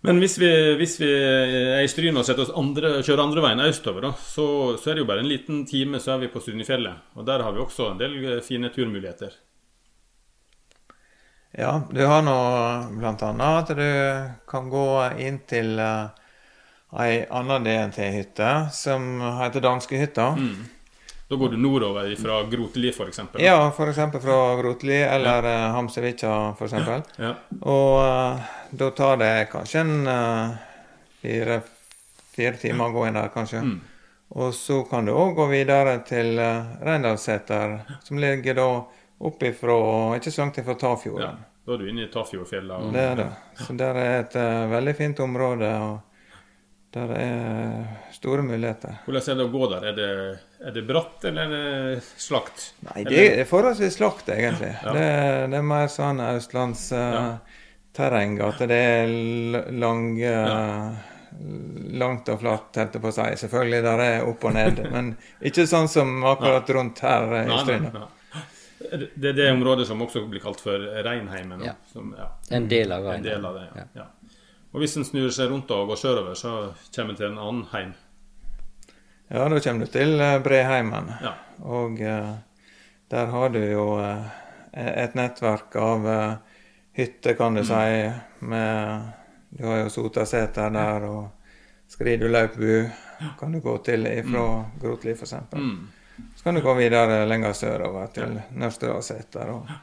[0.03, 3.63] Men hvis vi, hvis vi er i Stryn og setter oss andre, kjører andre veien
[3.63, 6.43] østover, da, så, så er det jo bare en liten time, så er vi på
[6.43, 7.13] Strynefjellet.
[7.15, 9.37] Og der har vi også en del eh, fine turmuligheter.
[11.55, 12.35] Ja, du har nå
[12.97, 13.89] annet at du
[14.49, 14.87] kan gå
[15.21, 16.09] inn til uh,
[16.99, 20.31] ei anna DNT-hytte som heter Danskehytta.
[21.33, 23.21] Da går du nordover fra Grotli, f.eks.
[23.41, 24.01] Ja, f.eks.
[24.25, 25.71] fra Grotli eller ja.
[25.73, 26.75] Hamsevika, f.eks.
[27.17, 27.31] Ja.
[27.63, 30.53] Og uh, da tar det kanskje en uh,
[31.23, 31.57] fire,
[32.37, 33.63] fire timer å gå inn der, kanskje.
[34.37, 38.69] Og så kan du òg gå videre til uh, Reindalsseter, som ligger da
[39.23, 39.79] opp ifra
[40.19, 40.81] ikke så langt ifra ja.
[40.85, 41.43] Tafjorden.
[41.65, 42.77] Da er du inne i Tafjordfjella.
[42.77, 43.31] og- Det er det.
[43.65, 46.01] Så der er et uh, veldig fint område, og
[46.93, 48.99] der er store muligheter.
[49.07, 49.85] Hvordan er det å gå der?
[49.89, 50.09] Er det,
[50.61, 52.75] er det bratt, eller er det slakt?
[52.91, 54.73] Nei, det er forholdsvis slakt, egentlig.
[54.85, 55.07] Det,
[55.53, 59.07] det er mer sånn østlandsterreng at det er
[59.73, 60.93] lang, uh, ja.
[62.03, 63.25] Langt og flatt, holdt jeg på å si.
[63.41, 67.49] Selvfølgelig der er opp og ned, men ikke sånn som akkurat rundt her uh, i
[67.49, 68.05] Nei, nei, Stryna.
[68.93, 71.65] Det er det området som også blir kalt for Reinheimen.
[71.65, 71.73] Ja.
[71.89, 73.65] Som, ja, En del av en del av det.
[73.97, 74.05] Ja.
[74.73, 74.77] Ja.
[74.77, 77.65] Og hvis en snur seg rundt og går sørover, så kommer en til en annen
[77.73, 77.93] heim.
[79.29, 81.11] Ja, da kommer du til eh, Breheimen.
[81.23, 81.33] Ja.
[81.61, 82.33] Og uh,
[83.13, 84.25] der har du jo uh,
[84.73, 86.61] et nettverk av uh,
[86.97, 89.11] hytter, kan du si, med
[89.53, 91.29] Du har jo Sotaseter der, og
[91.93, 92.89] Skridulaupu
[93.39, 95.35] kan du gå til ifra Grotli, f.eks.
[95.53, 95.89] Mm.
[96.37, 99.77] Så kan du gå videre lenger sørover til ja.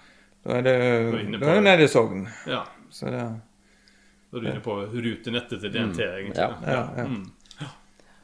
[0.50, 2.26] og da er du, er du nede i Sogn.
[2.48, 2.64] ja.
[2.90, 3.28] Så det
[4.30, 6.38] Da er du inne på rutenettet til DNT, egentlig.
[6.38, 6.54] Ja.
[6.66, 7.06] Ja, ja.
[7.10, 7.28] Mm.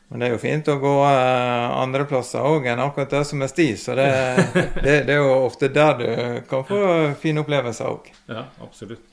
[0.08, 3.42] Men det er jo fint å gå eh, andre plasser òg enn akkurat det som
[3.42, 4.06] er sti, så det,
[4.86, 6.08] det, det er jo ofte der du
[6.50, 6.80] kan få
[7.22, 8.12] fine opplevelser òg.
[8.30, 9.12] ja absolutt.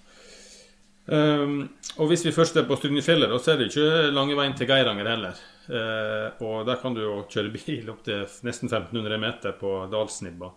[1.06, 1.64] Um,
[1.98, 5.08] og hvis vi først er på Strynefjellet, så er det ikke lange veien til Geiranger
[5.10, 5.40] heller.
[5.66, 10.52] Uh, og der kan du jo kjøre bil opp til nesten 1500 meter på Dalsnibba.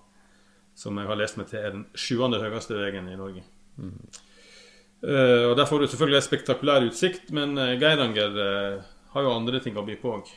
[0.76, 3.42] Som jeg har lest meg til er den sjuende høyeste veien i Norge.
[5.04, 8.82] Eh, og Der får du selvfølgelig en spektakulær utsikt, men eh, Geiranger uh,
[9.14, 10.32] har jo andre ting å by på òg.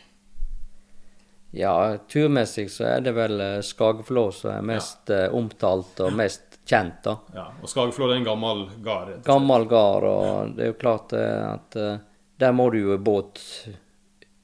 [1.57, 6.99] Ja, turmessig så er det vel Skageflå som er mest eh, omtalt og mest kjent,
[7.07, 7.15] da.
[7.33, 9.15] Ja, og Skageflå er en gammel gard.
[9.25, 11.79] Gammel gard, og det er jo klart at
[12.39, 13.41] der må du jo i båt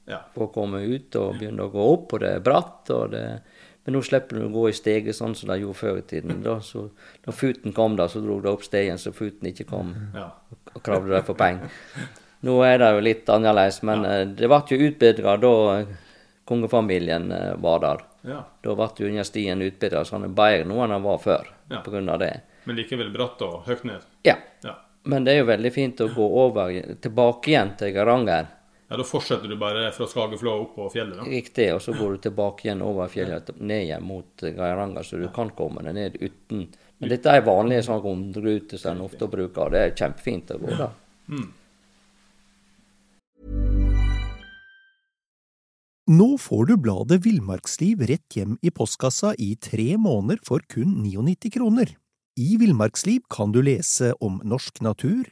[0.09, 0.23] Ja.
[0.33, 3.23] for å komme ut og begynne å gå opp, og det er bratt, og det
[3.85, 6.39] Men nå slipper du å gå i steget sånn som de gjorde før i tiden.
[6.45, 6.87] Da, så,
[7.25, 10.31] når futen kom da, så dro de opp stegen så futen ikke kom, Ja.
[10.73, 11.69] og kravde de for penger.
[12.45, 14.17] Nå er det jo litt annerledes, men ja.
[14.25, 15.93] det ble jo utbedra da eh,
[16.45, 18.03] kongefamilien eh, var der.
[18.25, 18.41] ja.
[18.65, 21.47] Da ble jo under stien utbedra så han er bedre nå enn han var før,
[21.69, 21.81] Ja.
[21.85, 22.33] av det.
[22.65, 24.01] Men likevel bratt og høyt ned.
[24.25, 24.35] Ja.
[24.63, 24.75] Ja.
[25.05, 26.71] Men det er jo veldig fint å gå over,
[27.01, 28.47] tilbake igjen til Geiranger.
[28.87, 31.25] Ja, Da fortsetter du bare fra Skageflå opp på fjellet, da.
[31.29, 35.27] Riktig, og så går du tilbake igjen over fjellet, ned igjen mot Geiranger, så du
[35.33, 36.67] kan komme deg ned uten
[37.01, 40.77] Men dette er vanlige sånn rundruter som en ofte bruker, det er kjempefint å gå
[40.79, 40.91] da.
[46.05, 51.49] Nå får du bladet Villmarksliv rett hjem i postkassa i tre måneder for kun 99
[51.55, 51.95] kroner.
[52.37, 55.31] I Villmarksliv kan du lese om norsk natur,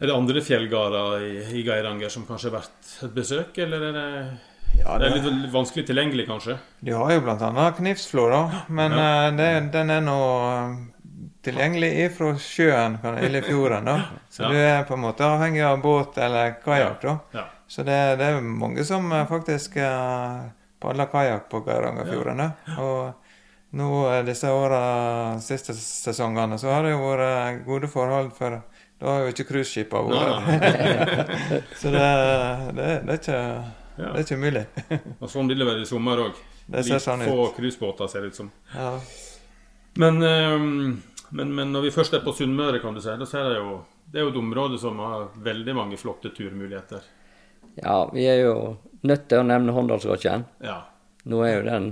[0.00, 3.96] Er det andre fjellgarder i, i Geiranger som kanskje er verdt et besøk, eller er
[3.98, 4.04] det,
[4.78, 6.54] Ja, det er litt vanskelig tilgjengelig, kanskje?
[6.80, 8.62] de har jo annet Knivsflå, da.
[8.68, 10.78] Men eh, det, den er nå eh,
[11.44, 13.98] tilgjengelig ifra sjøen, eller fjorden, da.
[14.32, 14.48] Så Ja.
[14.48, 17.04] du er på en måte avhengig av båt eller kajakk.
[17.36, 17.44] Ja.
[17.68, 20.48] Så det, det er mange som eh, faktisk uh,
[20.80, 22.40] padler kajakk på Geirangerfjorden.
[22.40, 22.78] Ja.
[22.80, 23.90] Og nå
[24.24, 28.62] disse åra, siste sesongene, så har det jo vært gode forhold for
[29.00, 32.08] da har jo ikke cruiseskipa vært Så det,
[32.76, 33.40] det, det, er ikke,
[33.96, 34.64] det er ikke mulig.
[35.18, 36.42] Og sånn vil det være i sommer òg.
[36.70, 38.50] Litt sånn Få cruisebåter, ser det ut som.
[38.74, 38.90] Ja.
[40.00, 40.84] Men, ehm,
[41.30, 43.80] men, men når vi først er på Sunnmøre, kan du si, da ser jeg jo
[44.10, 47.04] det er jo et område som har veldig mange flotte turmuligheter.
[47.78, 48.54] Ja, vi er jo
[49.06, 50.46] nødt til å nevne Håndalsgården.
[50.66, 50.80] Ja.
[51.30, 51.90] Nå er jo den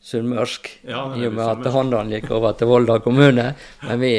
[0.00, 1.68] sunnmørsk, Ja, i og med at.
[1.74, 3.50] Håndalen gikk over til Volda kommune.
[3.88, 4.14] Men vi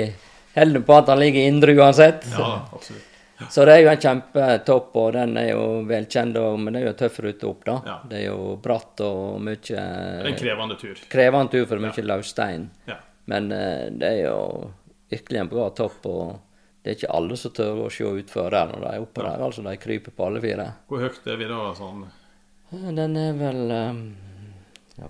[0.55, 2.27] holder på at han ligger indre uansett.
[2.37, 3.07] ja, absolutt.
[3.49, 6.91] Så det er jo en kjempetopp, og den er jo velkjent, men det er jo
[6.91, 7.77] en tøff rute opp, da.
[7.87, 7.95] Ja.
[8.09, 9.85] Det er jo bratt og mye
[10.27, 11.01] en krevende tur.
[11.09, 11.95] krevende tur, for mye ja.
[11.97, 12.69] mye løsstein.
[12.89, 12.99] Ja.
[13.31, 14.71] Men eh, det er jo
[15.11, 18.73] virkelig en bra topp, og det er ikke alle som tør å se utfor der
[18.73, 19.45] når de er oppe der.
[19.47, 20.67] Altså, de kryper på alle fire.
[20.89, 21.61] Hvor høyt er vi da?
[21.77, 22.05] sånn?
[22.71, 24.03] Eh, Den er vel eh,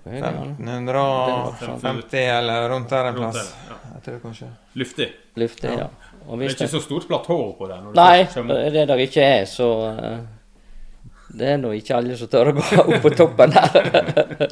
[0.00, 3.54] 1550 eller rundt der en plass.
[3.68, 3.74] ja.
[3.94, 4.46] Jeg tror kanskje.
[4.74, 5.08] Luftig.
[5.36, 5.86] Luftig, ja.
[6.26, 7.76] Og Det er ikke det, så stort platå på det?
[7.82, 10.18] når nei, det er det der ikke er, så eh,
[11.38, 14.48] Det er nå ikke alle som tør å gå opp på toppen der.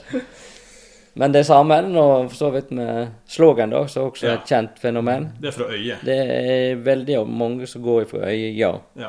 [1.20, 4.32] Men det samme er det nå for så vidt med Slågen, da, som også er
[4.38, 5.26] et kjent fenomen.
[5.40, 5.98] Det er fra øyet.
[6.06, 8.70] Det er veldig mange som går fra øyet, ja.
[8.96, 9.08] Ja.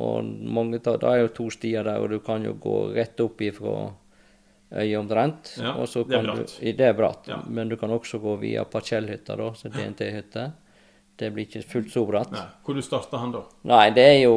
[0.00, 3.20] Og mange tar, det er jo to stier der, og du kan jo gå rett
[3.20, 3.90] opp ifra
[4.72, 5.54] øyet omtrent.
[5.58, 6.56] Ja, og så det er kan bratt.
[6.60, 7.28] Du, det er bratt.
[7.28, 7.38] Ja.
[7.46, 10.50] Men du kan også gå via Parkjellhytta, da, så DNT-hytte.
[11.20, 12.30] Det blir ikke fullt så bratt.
[12.32, 12.46] Nei.
[12.64, 13.42] Hvor du starta han da?
[13.68, 14.36] Nei, det er jo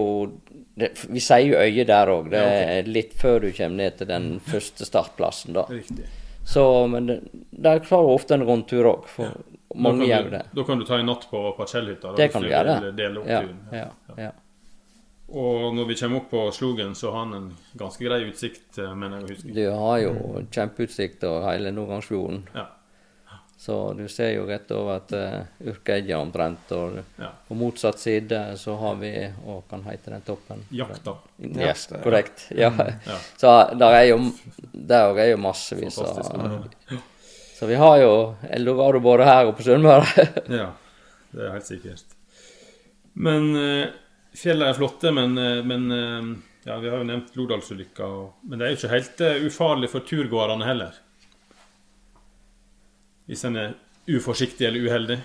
[0.75, 2.27] det, Vi sier jo øye der òg.
[2.33, 2.79] Det Ja, okay.
[2.81, 5.63] er litt før du kommer ned til den første startplassen, da.
[5.69, 6.09] Riktig.
[6.43, 7.19] Så, men det,
[7.55, 9.31] der klarer du ofte en rundtur òg, for
[9.75, 10.41] mange gjør det.
[10.53, 12.15] da kan du ta en natt på Parkjellhytta.
[12.17, 12.75] Det kan du gjøre.
[13.21, 13.41] Opp Ja,
[13.71, 14.31] ja, ja.
[15.33, 18.93] Og når vi kommer opp på Slogen, så har han en ganske grei utsikt, eh,
[18.93, 19.53] mener jeg å huske.
[19.55, 22.43] Du har jo kjempeutsikt over hele Nordgangsfjorden.
[22.53, 22.67] Ja.
[23.63, 26.71] Så du ser jo rett over til uh, Urkeidja omtrent.
[26.75, 27.29] Og Ja.
[27.47, 30.65] på motsatt side så har vi Å, hva heter den toppen?
[30.69, 31.13] Jakta.
[31.39, 32.01] Yes, Jakta, ja.
[32.03, 32.43] korrekt.
[32.51, 32.71] Ja.
[33.07, 33.17] Ja.
[33.39, 34.17] Så der er jo
[34.73, 36.67] Der er jo massevis av
[37.55, 40.27] Så vi har jo eldorado både her og på Sunnmøre.
[40.49, 40.73] Ja,
[41.31, 42.03] det er helt sikkert.
[43.15, 43.87] Men eh,
[44.37, 48.09] fjellene er flotte, men, eh, men eh, ja, Vi har jo nevnt Lodalsulykka,
[48.47, 50.99] men det er jo ikke helt eh, ufarlig for turgåerne heller.
[53.27, 53.73] Hvis en er
[54.07, 55.17] uforsiktig eller uheldig.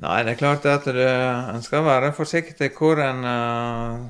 [0.00, 4.06] Nei, det er klart at du, en skal være forsiktig hvor en uh,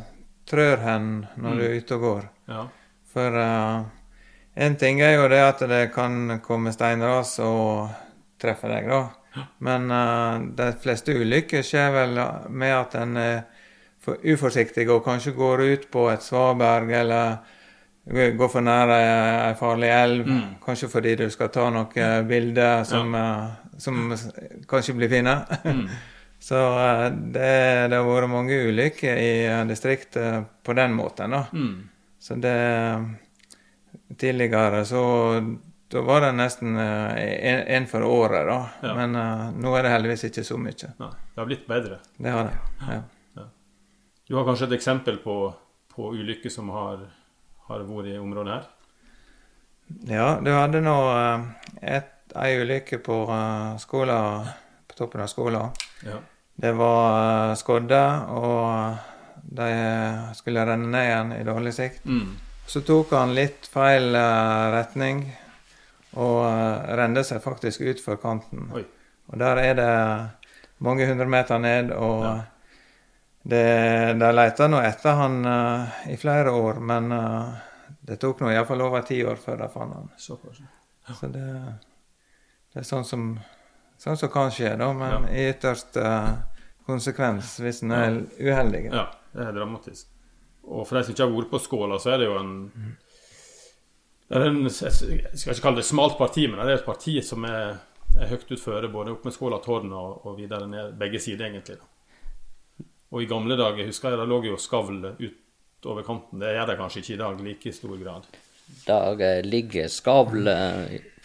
[0.49, 1.09] trør hen
[1.41, 2.29] når du er ute og går.
[2.53, 2.63] Ja.
[3.11, 3.37] For
[4.55, 7.91] én ting er jo det at det kan komme steinras og
[8.41, 9.45] treffe deg, da.
[9.67, 13.43] Men uh, de fleste ulykker skjer vel med at en er
[14.01, 17.59] for uforsiktig og kanskje går ut på et svaberg eller
[18.11, 20.31] går for nær ei farlig elv.
[20.65, 23.75] Kanskje fordi du skal ta noen bilder som, ja.
[23.79, 24.09] som
[24.69, 25.37] kanskje blir fine.
[26.41, 31.45] Så eh, det, det har vært mange ulykker i eh, distriktet på den måten, da.
[31.53, 31.75] Mm.
[32.21, 32.55] Så det
[34.21, 35.01] Tidligere så
[35.91, 38.59] da var det nesten én for året, da.
[38.83, 38.95] Ja.
[38.95, 40.91] Men uh, nå er det heldigvis ikke så mye.
[40.99, 41.99] Nei, det har blitt bedre.
[42.19, 42.59] Det har det.
[42.87, 42.99] Ja.
[44.31, 45.33] Du har kanskje et eksempel på,
[45.91, 47.01] på ulykker som har,
[47.67, 48.69] har vært i området her?
[50.07, 51.97] Ja, du hadde nå eh,
[52.39, 54.47] ei ulykke på eh, skolen,
[54.87, 55.75] på toppen av skolen.
[56.07, 56.21] Ja.
[56.63, 57.17] Det var
[57.49, 57.99] eh, skodde,
[58.37, 59.67] og de
[60.39, 62.07] skulle renne ned igjen i dårlig sikt.
[62.07, 62.31] Mm.
[62.71, 64.15] Så tok han litt feil
[64.77, 65.25] retning,
[66.23, 66.47] og
[67.03, 68.71] rende seg faktisk utfor kanten.
[68.79, 68.87] Oi.
[69.35, 69.93] Og der er det
[70.87, 71.91] mange hundre meter ned.
[71.99, 72.31] Og
[73.43, 73.65] det,
[74.21, 77.55] de leita nå etter han uh, i flere år, men uh,
[78.01, 80.11] det tok nå iallfall over ti år før de fant han.
[80.21, 80.61] Såpass.
[81.21, 81.47] Så det,
[82.73, 83.33] det er sånn som,
[83.99, 86.05] sånn som kan skje, da, men i ytterste
[86.87, 88.89] konsekvens hvis en er uheldig.
[88.91, 90.11] Ja, det er dramatisk.
[90.71, 92.53] Og for de som ikke har vært på Skåla, så er det jo en
[94.31, 97.17] det er en, Jeg skal ikke kalle det smalt parti, men det er et parti
[97.27, 97.81] som er,
[98.15, 100.93] er høyt utføre, både opp med Skåla tårn og, og videre ned.
[101.01, 101.81] Begge sider, egentlig.
[101.81, 101.89] da.
[103.11, 106.39] Og i gamle dager husker jeg det lå jo skavl utover kanten.
[106.43, 108.29] Det gjør det kanskje ikke i dag i like stor grad.
[108.87, 110.47] Der eh, ligger skavl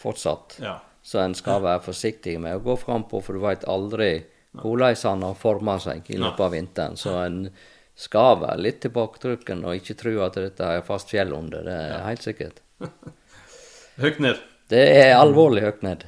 [0.01, 0.79] fortsatt, Ja.
[1.05, 4.23] så en skal være forsiktig med å gå fram på, for du veit aldri
[4.55, 6.95] hvordan han har forma seg i løpet av vinteren.
[6.97, 7.49] Så en
[7.95, 11.63] skal være litt tilbaketrukken og ikke tro at dette er fast fjell under.
[11.67, 12.61] Det er helt sikkert.
[14.01, 14.39] Høyt ned.
[14.71, 16.03] Det er alvorlig høyt ned.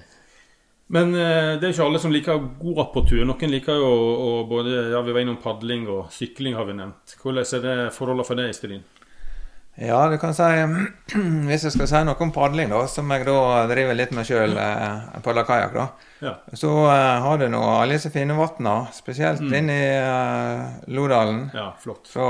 [0.89, 3.23] Men eh, det er ikke alle som liker å gå på tur.
[3.27, 7.17] Noen liker jo å, både Ja, vi var innom padling og sykling, har vi nevnt.
[7.19, 8.85] Hvordan er det forholdene for deg Stryn?
[9.77, 10.47] Ja, du kan si
[11.49, 13.35] Hvis jeg skal si noe om padling, da, som jeg da
[13.69, 15.87] driver litt med sjøl, eh, padler kajakk, da,
[16.23, 16.31] Ja.
[16.57, 20.63] så eh, har du nå alle disse fine vannene, spesielt inne i eh,
[20.95, 21.43] Lodalen.
[21.53, 22.07] ja, flott.
[22.09, 22.25] Så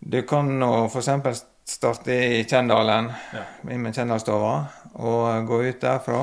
[0.00, 1.42] du kan nå f.eks.
[1.68, 3.44] starte i Kjendalen, Ja.
[3.68, 4.54] inn med Kjendalstova,
[4.94, 6.22] og gå ut derfra.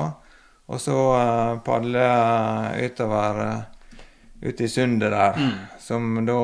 [0.70, 2.06] Og så eh, padle
[2.86, 3.40] utover
[4.40, 5.50] ute ut i sundet der, Mm.
[5.78, 6.38] som da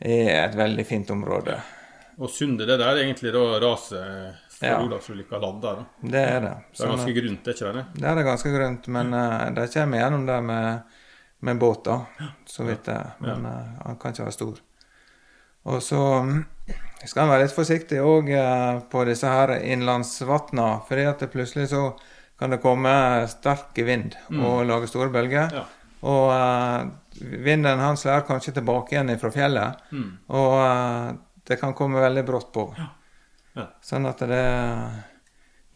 [0.00, 1.60] eh, er et veldig fint område.
[2.18, 4.78] Og Sundet, det der er egentlig da raset Ja.
[4.80, 5.74] Olavsulykka landa?
[5.74, 5.84] da.
[6.00, 6.48] Det er det.
[6.48, 7.84] Det er Sånn ganske grunt, er ikke det?
[7.94, 10.82] det er det ganske grunt, men uh, de kommer gjennom det med,
[11.40, 11.96] med båt, da,
[12.46, 13.00] så vidt det.
[13.18, 14.62] Men uh, han kan ikke være stor.
[15.64, 16.44] Og så mm,
[17.04, 18.30] skal en være litt forsiktig òg
[18.90, 21.82] på disse her innlandsvatna, fordi at det plutselig så
[22.38, 22.92] kan det komme
[23.30, 25.52] sterk vind og lage store bølger.
[25.54, 25.64] Ja.
[26.04, 26.84] Og uh,
[27.44, 29.84] vinden han slår kanskje tilbake igjen fra fjellet,
[30.28, 31.14] og uh,
[31.48, 32.66] det kan komme veldig brått på.
[33.54, 33.66] Ja.
[33.84, 34.42] Sånn at det,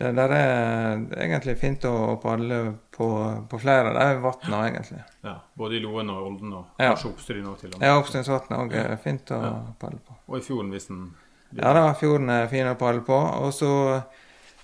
[0.02, 2.58] det der er egentlig fint å padle
[2.94, 3.08] på,
[3.50, 5.00] på flere av de vannene, egentlig.
[5.26, 6.92] Ja, Både i Loen og Olden, og Ja.
[6.92, 7.86] kanskje Oppstryn òg, til og med.
[7.86, 9.40] Ja, Oppstrynsvatnet òg er fint å
[9.78, 10.18] padle på.
[10.28, 11.08] Og i fjorden, hvis den
[11.56, 13.16] Ja da, fjorden er fin å padle på.
[13.16, 13.70] Og så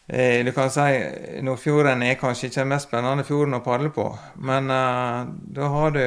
[0.05, 4.05] Du kan si Nordfjorden er kanskje ikke den mest spennende fjorden å padle på,
[4.45, 5.25] men uh,
[5.57, 6.03] da har du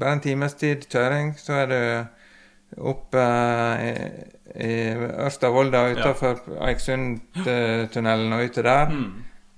[0.00, 3.92] bare en times tid kjøring, så er du opp uh, i,
[4.66, 4.72] i
[5.28, 8.90] Ørsta-Volda utenfor Eiksundtunnelen og ute der.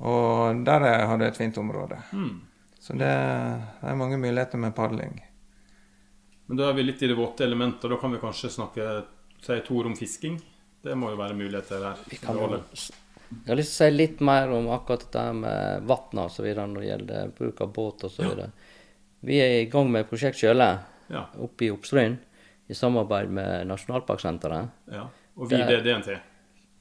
[0.01, 1.97] Og der er, har du et fint område.
[2.81, 3.09] Så det,
[3.81, 5.17] det er mange muligheter med padling.
[6.49, 8.87] Men da er vi litt i det våte elementet, og da kan vi kanskje snakke
[9.41, 10.41] si to ord om fisking.
[10.81, 12.01] Det må jo være muligheter der.
[12.09, 12.59] Vi kan jo.
[13.31, 16.81] Jeg har lyst til å si litt mer om akkurat dette med vann videre når
[16.81, 18.51] det gjelder bruk av båt så videre.
[19.23, 20.59] Vi er i gang med prosjekt sjøl
[21.11, 21.27] Ja.
[21.39, 22.19] oppe i Oppstryn
[22.69, 25.09] i samarbeid med Nasjonalparksenteret, ja.
[25.37, 26.19] Og vi, det er DNT.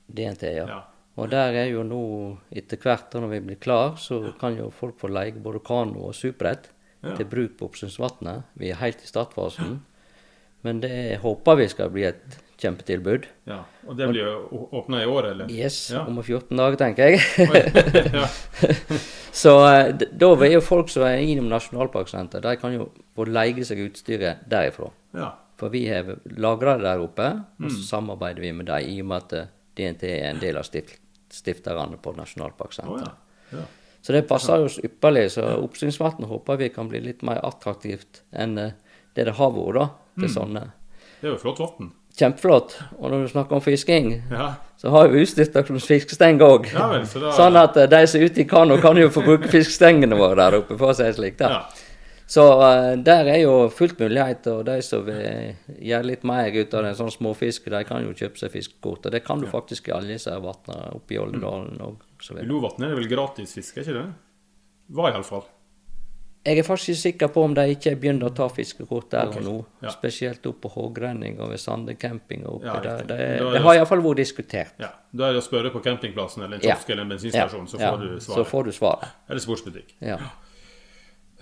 [0.08, 0.44] DNT.
[0.56, 0.66] ja.
[0.68, 0.84] Ja.
[1.18, 4.98] Og der er jo nå, etter hvert når vi blir klar, så kan jo folk
[5.00, 6.70] få leie både kano og superbrett
[7.04, 7.16] Ja.
[7.16, 8.44] til bruk på Oppsynsvatnet.
[8.58, 9.80] Vi er helt i startfasen.
[10.64, 13.26] Men det håper vi skal bli et kjempetilbud.
[13.48, 13.62] Ja.
[13.88, 15.48] Og det blir jo åpna i år, eller?
[15.52, 16.02] Yes, Ja.
[16.06, 17.20] om 14 dager, tenker jeg.
[19.32, 23.64] Så eh, da vil jo folk som er innom Nasjonalparksenteret, de kan jo få leie
[23.68, 24.92] seg utstyret derifra.
[25.16, 25.32] ja.
[25.60, 27.26] For vi har lagra det der oppe,
[27.60, 27.70] og Mm.
[27.70, 30.64] så samarbeider vi med dem i og med at eh, DNT er en del av
[30.64, 31.00] stift
[31.30, 33.10] stifterne på Nasjonalparksenteret.
[33.52, 33.58] ja.
[33.58, 33.66] ja.
[34.02, 35.26] Så det passer oss ypperlig.
[35.32, 38.72] Så Oppsynsvatn håper vi kan bli litt mer attraktivt enn eh,
[39.16, 39.90] det det har vært da,
[40.28, 40.34] Mm.
[40.36, 40.72] sånne.
[41.22, 41.92] Det er jo flott vann.
[42.20, 42.74] Kjempeflott.
[43.00, 44.56] Og når du snakker om fisking, Ja.
[44.78, 46.74] så har vi utstyrt dere fiskesteng òg.
[46.74, 49.08] Ja vel, så da- Sånn at eh, de som er ute i kano, kan jo
[49.10, 51.38] få bruke fiskestengene våre der oppe, for å si det slik.
[51.38, 51.50] da.
[51.50, 51.64] Ja.
[52.30, 56.74] Så uh, der er jo fullt mulighet, og de som vil gjøre litt mer ut
[56.76, 59.06] av en sånn småfiske, de kan jo kjøpe seg fiskekort.
[59.06, 62.92] Og det kan du faktisk i alle disse vannene oppe i Oldedalen og så Lovatnet
[62.92, 64.14] er vel gratis fiske, ikke det?
[64.92, 65.44] Var iallfall.
[66.46, 69.42] Jeg er faktisk ikke sikker på om de ikke begynner å ta fiskekort der og
[69.44, 69.56] nå.
[69.84, 69.90] ja.
[69.92, 73.04] Spesielt oppe på Hågrenning og ved Sande camping og oppe Ja, der.
[73.10, 74.72] Det, er det har iallfall vært diskutert.
[74.80, 74.94] Ja.
[75.12, 76.78] Da er det å spørre på campingplassen eller en Ja.
[76.88, 78.48] eller en bensinstasjon, så får du Så svaret.
[78.48, 79.08] får du svaret.
[79.30, 79.94] Eller sportsbutikk.
[80.00, 80.18] Ja.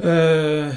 [0.03, 0.73] Uh,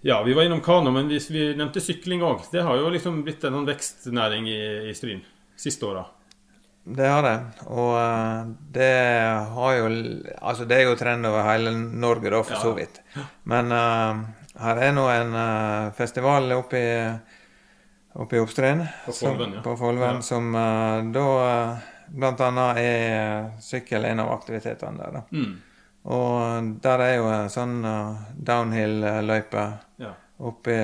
[0.00, 2.42] ja, vi var innom kano, men vi, vi nevnte sykling òg.
[2.52, 4.58] Det har jo liksom blitt en sånn vekstnæring i,
[4.90, 5.22] i Stryn
[5.56, 6.04] siste åra.
[6.84, 7.36] Det har det.
[7.72, 8.90] Og eh, det
[9.54, 9.86] har jo
[10.42, 12.60] Altså, det er jo trend over hele Norge, da, for Ja.
[12.60, 13.00] så vidt.
[13.44, 14.24] Men uh,
[14.60, 16.90] her er nå en uh, festival oppe i,
[18.20, 18.84] oppe i Oppstryn.
[19.06, 19.62] På Folven, ja.
[19.64, 20.20] På Folven, Ja.
[20.22, 21.78] som uh, da
[22.08, 25.12] blant annet er sykkel en av aktivitetene der.
[25.12, 25.22] da.
[25.32, 25.54] Mm.
[26.04, 27.78] Og der er jo en sånn
[28.36, 29.62] downhill-løype
[30.04, 30.10] Ja.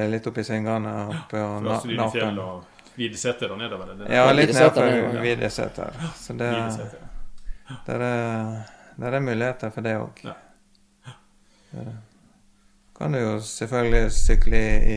[0.08, 2.64] litt oppi svingene oppe ja, Fra Strynefjell og
[3.00, 3.90] Videseter og nedover?
[3.90, 4.14] er det det?
[4.14, 6.12] Ja, litt ned for ja.
[6.20, 6.50] Så det,
[7.86, 10.24] det, er, er muligheter for det òg.
[13.00, 14.96] Kan du jo selvfølgelig sykle i,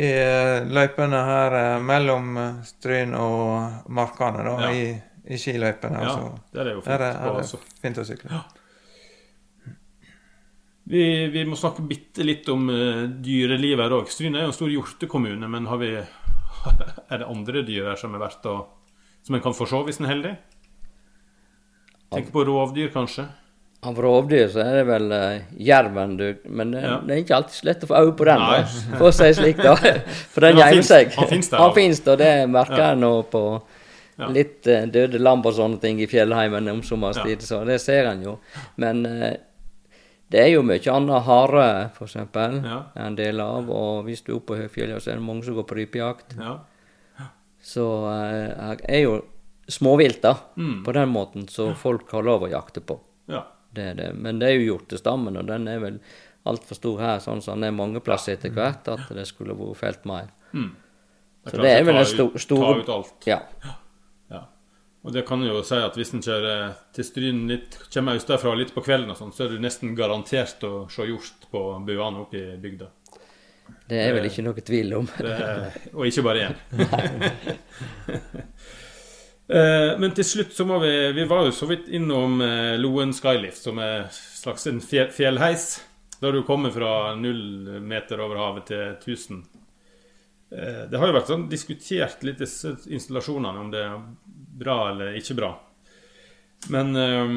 [0.00, 4.70] i eh, løypene her eh, mellom eh, Stryn og Markane, da, Ja.
[4.72, 6.00] i, i skiløypene.
[6.00, 6.38] Ja, altså.
[6.54, 7.02] der er jo Der fint.
[7.02, 8.40] er, er det fint å sykle.
[10.88, 11.02] Vi,
[11.34, 14.08] vi må snakke bitte litt om uh, dyrelivet her òg.
[14.08, 15.90] Stryn er jo en stor hjortekommune, men har vi,
[17.10, 18.56] er det andre dyr her som er verdt å
[19.26, 20.36] Som en kan få se hvis en er heldig?
[22.14, 23.26] Tenk på rovdyr, kanskje?
[23.86, 26.24] Av rovdyr så er det vel uh, jerven, du.
[26.50, 26.94] Men det, Ja.
[27.04, 28.62] det er ikke alltid så lett å få øye på den, da,
[28.98, 29.74] for å si slik, da.
[30.32, 31.12] For den gjemmer seg.
[31.14, 32.94] han finnes der, Han finnes, og det merker Ja.
[32.98, 33.42] nå på
[34.18, 34.26] Ja.
[34.34, 38.24] litt uh, døde lam og sånne ting i fjellheimen om sommerstid, så det ser en
[38.24, 38.38] jo.
[38.76, 39.36] Men eh,
[40.30, 42.82] det er jo mye annet hare, eksempel, Ja.
[42.96, 43.70] en del av.
[43.70, 46.36] Og hvis du er oppe på høyfjellet, så er det mange som går på rypejakt.
[46.38, 46.58] Ja.
[47.60, 49.24] Så eh, her er jo
[49.68, 50.84] småvilt, da, Mm.
[50.84, 53.00] på den måten, så folk har lov å jakte på.
[53.28, 53.44] ja.
[53.74, 54.14] Det er det.
[54.16, 56.00] Men det er jo hjortestammen, og den er vel
[56.46, 59.76] altfor stor her, sånn som den er mange plasser etter hvert, at det skulle vært
[59.76, 60.30] felt mer.
[60.54, 60.70] Mm.
[61.46, 63.26] Så det er vel den sto store Ta ut alt.
[63.26, 63.38] Ja.
[65.06, 68.72] Og det kan jo si at hvis en kjører til Stryn litt, kommer østafra litt
[68.74, 72.40] på kvelden, og sånn, så er du nesten garantert å se hjort på buene oppe
[72.40, 72.90] i bygda.
[73.88, 75.06] Det er vel ikke noe tvil om.
[75.16, 76.56] Det er, og ikke bare én.
[79.48, 83.14] Eh, Men til slutt så må vi Vi var jo så vidt innom eh, Loen
[83.16, 85.70] Skylift, som er slags en fjellheis.
[86.20, 89.38] Da du kommer fra null meter over havet til 1000.
[90.52, 93.86] Eh, Det har jo vært sånn diskutert litt disse installasjonene, om det
[94.58, 95.52] bra eller ikke bra.
[96.74, 97.34] Men, eh,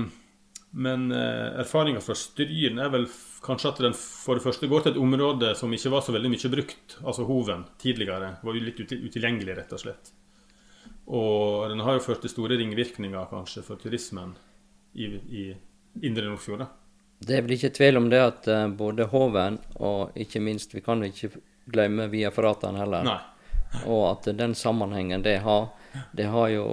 [0.72, 3.10] men erfaringa fra Stryn er vel
[3.44, 6.32] kanskje at den for det første går til et område som ikke var så veldig
[6.32, 8.36] mye brukt, altså Hoven, tidligere.
[8.44, 10.14] Var jo litt utilgjengelig, rett og slett.
[11.12, 14.36] Og den har jo ført til store ringvirkninger, kanskje, for turismen
[14.94, 15.44] i, i
[16.08, 16.68] Indre Nordfjord.
[17.22, 20.82] Det er vel ikke tvil om det at eh, både Hoven og ikke minst, vi
[20.86, 21.34] kan ikke
[21.72, 23.20] glemme Via Ferratan heller, Nei.
[23.86, 25.70] Og at den sammenhengen det har,
[26.12, 26.68] det har jo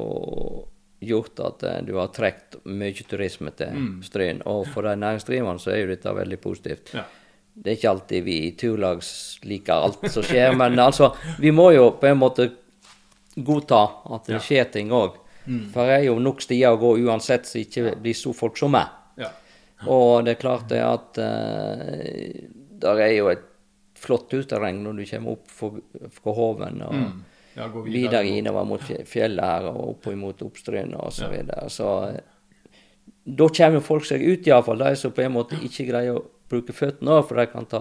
[1.01, 4.03] gjort at eh, du har trukket mye turisme til Mm.
[4.03, 4.42] Stryn.
[4.46, 6.94] Og for de næringsdrivende så er jo dette veldig positivt.
[6.94, 7.05] Ja.
[7.55, 11.70] Det er ikke alltid vi i turlags liker alt som skjer, men altså, vi må
[11.74, 12.51] jo på en måte
[13.34, 13.80] godta
[14.14, 15.16] at det skjer ting òg.
[15.46, 15.64] Mm.
[15.72, 18.82] For det er jo nok stier å gå uansett så ikke blir så folksomme.
[19.18, 19.30] Ja.
[19.86, 22.49] Og det er klart det at uh,
[22.82, 23.47] der er jo et
[23.99, 25.51] flott uterreng når du kommer opp
[26.20, 27.24] for Hoven og Mm.
[27.59, 31.64] Ja, videre, videre innover mot fjellet her og opp mot Oppstryn og så videre.
[31.74, 32.20] Så eh,
[33.26, 36.72] da kommer folk seg ut, iallfall de som på en måte ikke greier å bruke
[36.76, 37.80] føttene, for de kan ta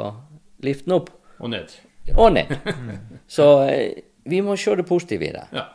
[0.66, 1.76] liften opp Og ned.
[2.16, 2.50] og ned.
[3.38, 5.46] Så eh, vi må se det positive i det.
[5.54, 5.68] Ja.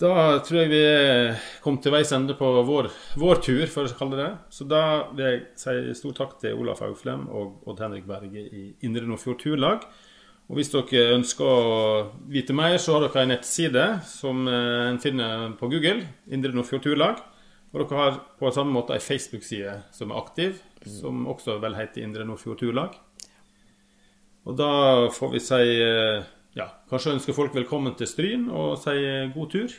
[0.00, 0.84] Da tror jeg vi
[1.60, 2.86] kom til veis ende på vår,
[3.20, 4.36] vår tur, for å kalle det det.
[4.56, 8.62] Så da vil jeg si stor takk til Olaf Auflem og Odd Henrik Berge i
[8.86, 9.84] Indre Nordfjord Turlag.
[10.48, 11.58] Og hvis dere ønsker å
[12.32, 16.08] vite mer, så har dere en nettside som eh, en finner på Google.
[16.32, 17.20] Indre Nordfjord Turlag.
[17.74, 20.56] Og dere har på samme måte ei Facebook-side som er aktiv,
[20.88, 22.96] som også vel heter Indre Nordfjord Turlag.
[24.48, 24.72] Og da
[25.12, 26.24] får vi si eh,
[26.56, 28.96] ja, kanskje ønske folk velkommen til Stryn og si
[29.36, 29.78] god tur.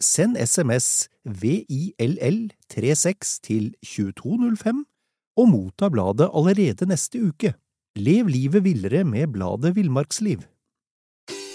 [0.00, 4.86] Send SMS VILL36 til 2205
[5.36, 7.54] og motta bladet allerede neste uke.
[7.96, 10.38] Lev livet villere med bladet Villmarksliv.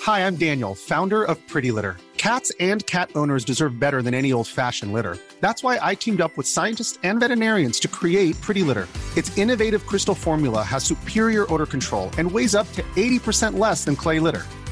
[0.07, 1.95] Hi, I'm Daniel, founder of Pretty Litter.
[2.17, 5.17] Cats and cat owners deserve better than any old fashioned litter.
[5.41, 8.87] That's why I teamed up with scientists and veterinarians to create Pretty Litter.
[9.17, 14.19] Its innovative crystal has superior odor control and weighs up to 80% less than clay
[14.19, 14.45] litter.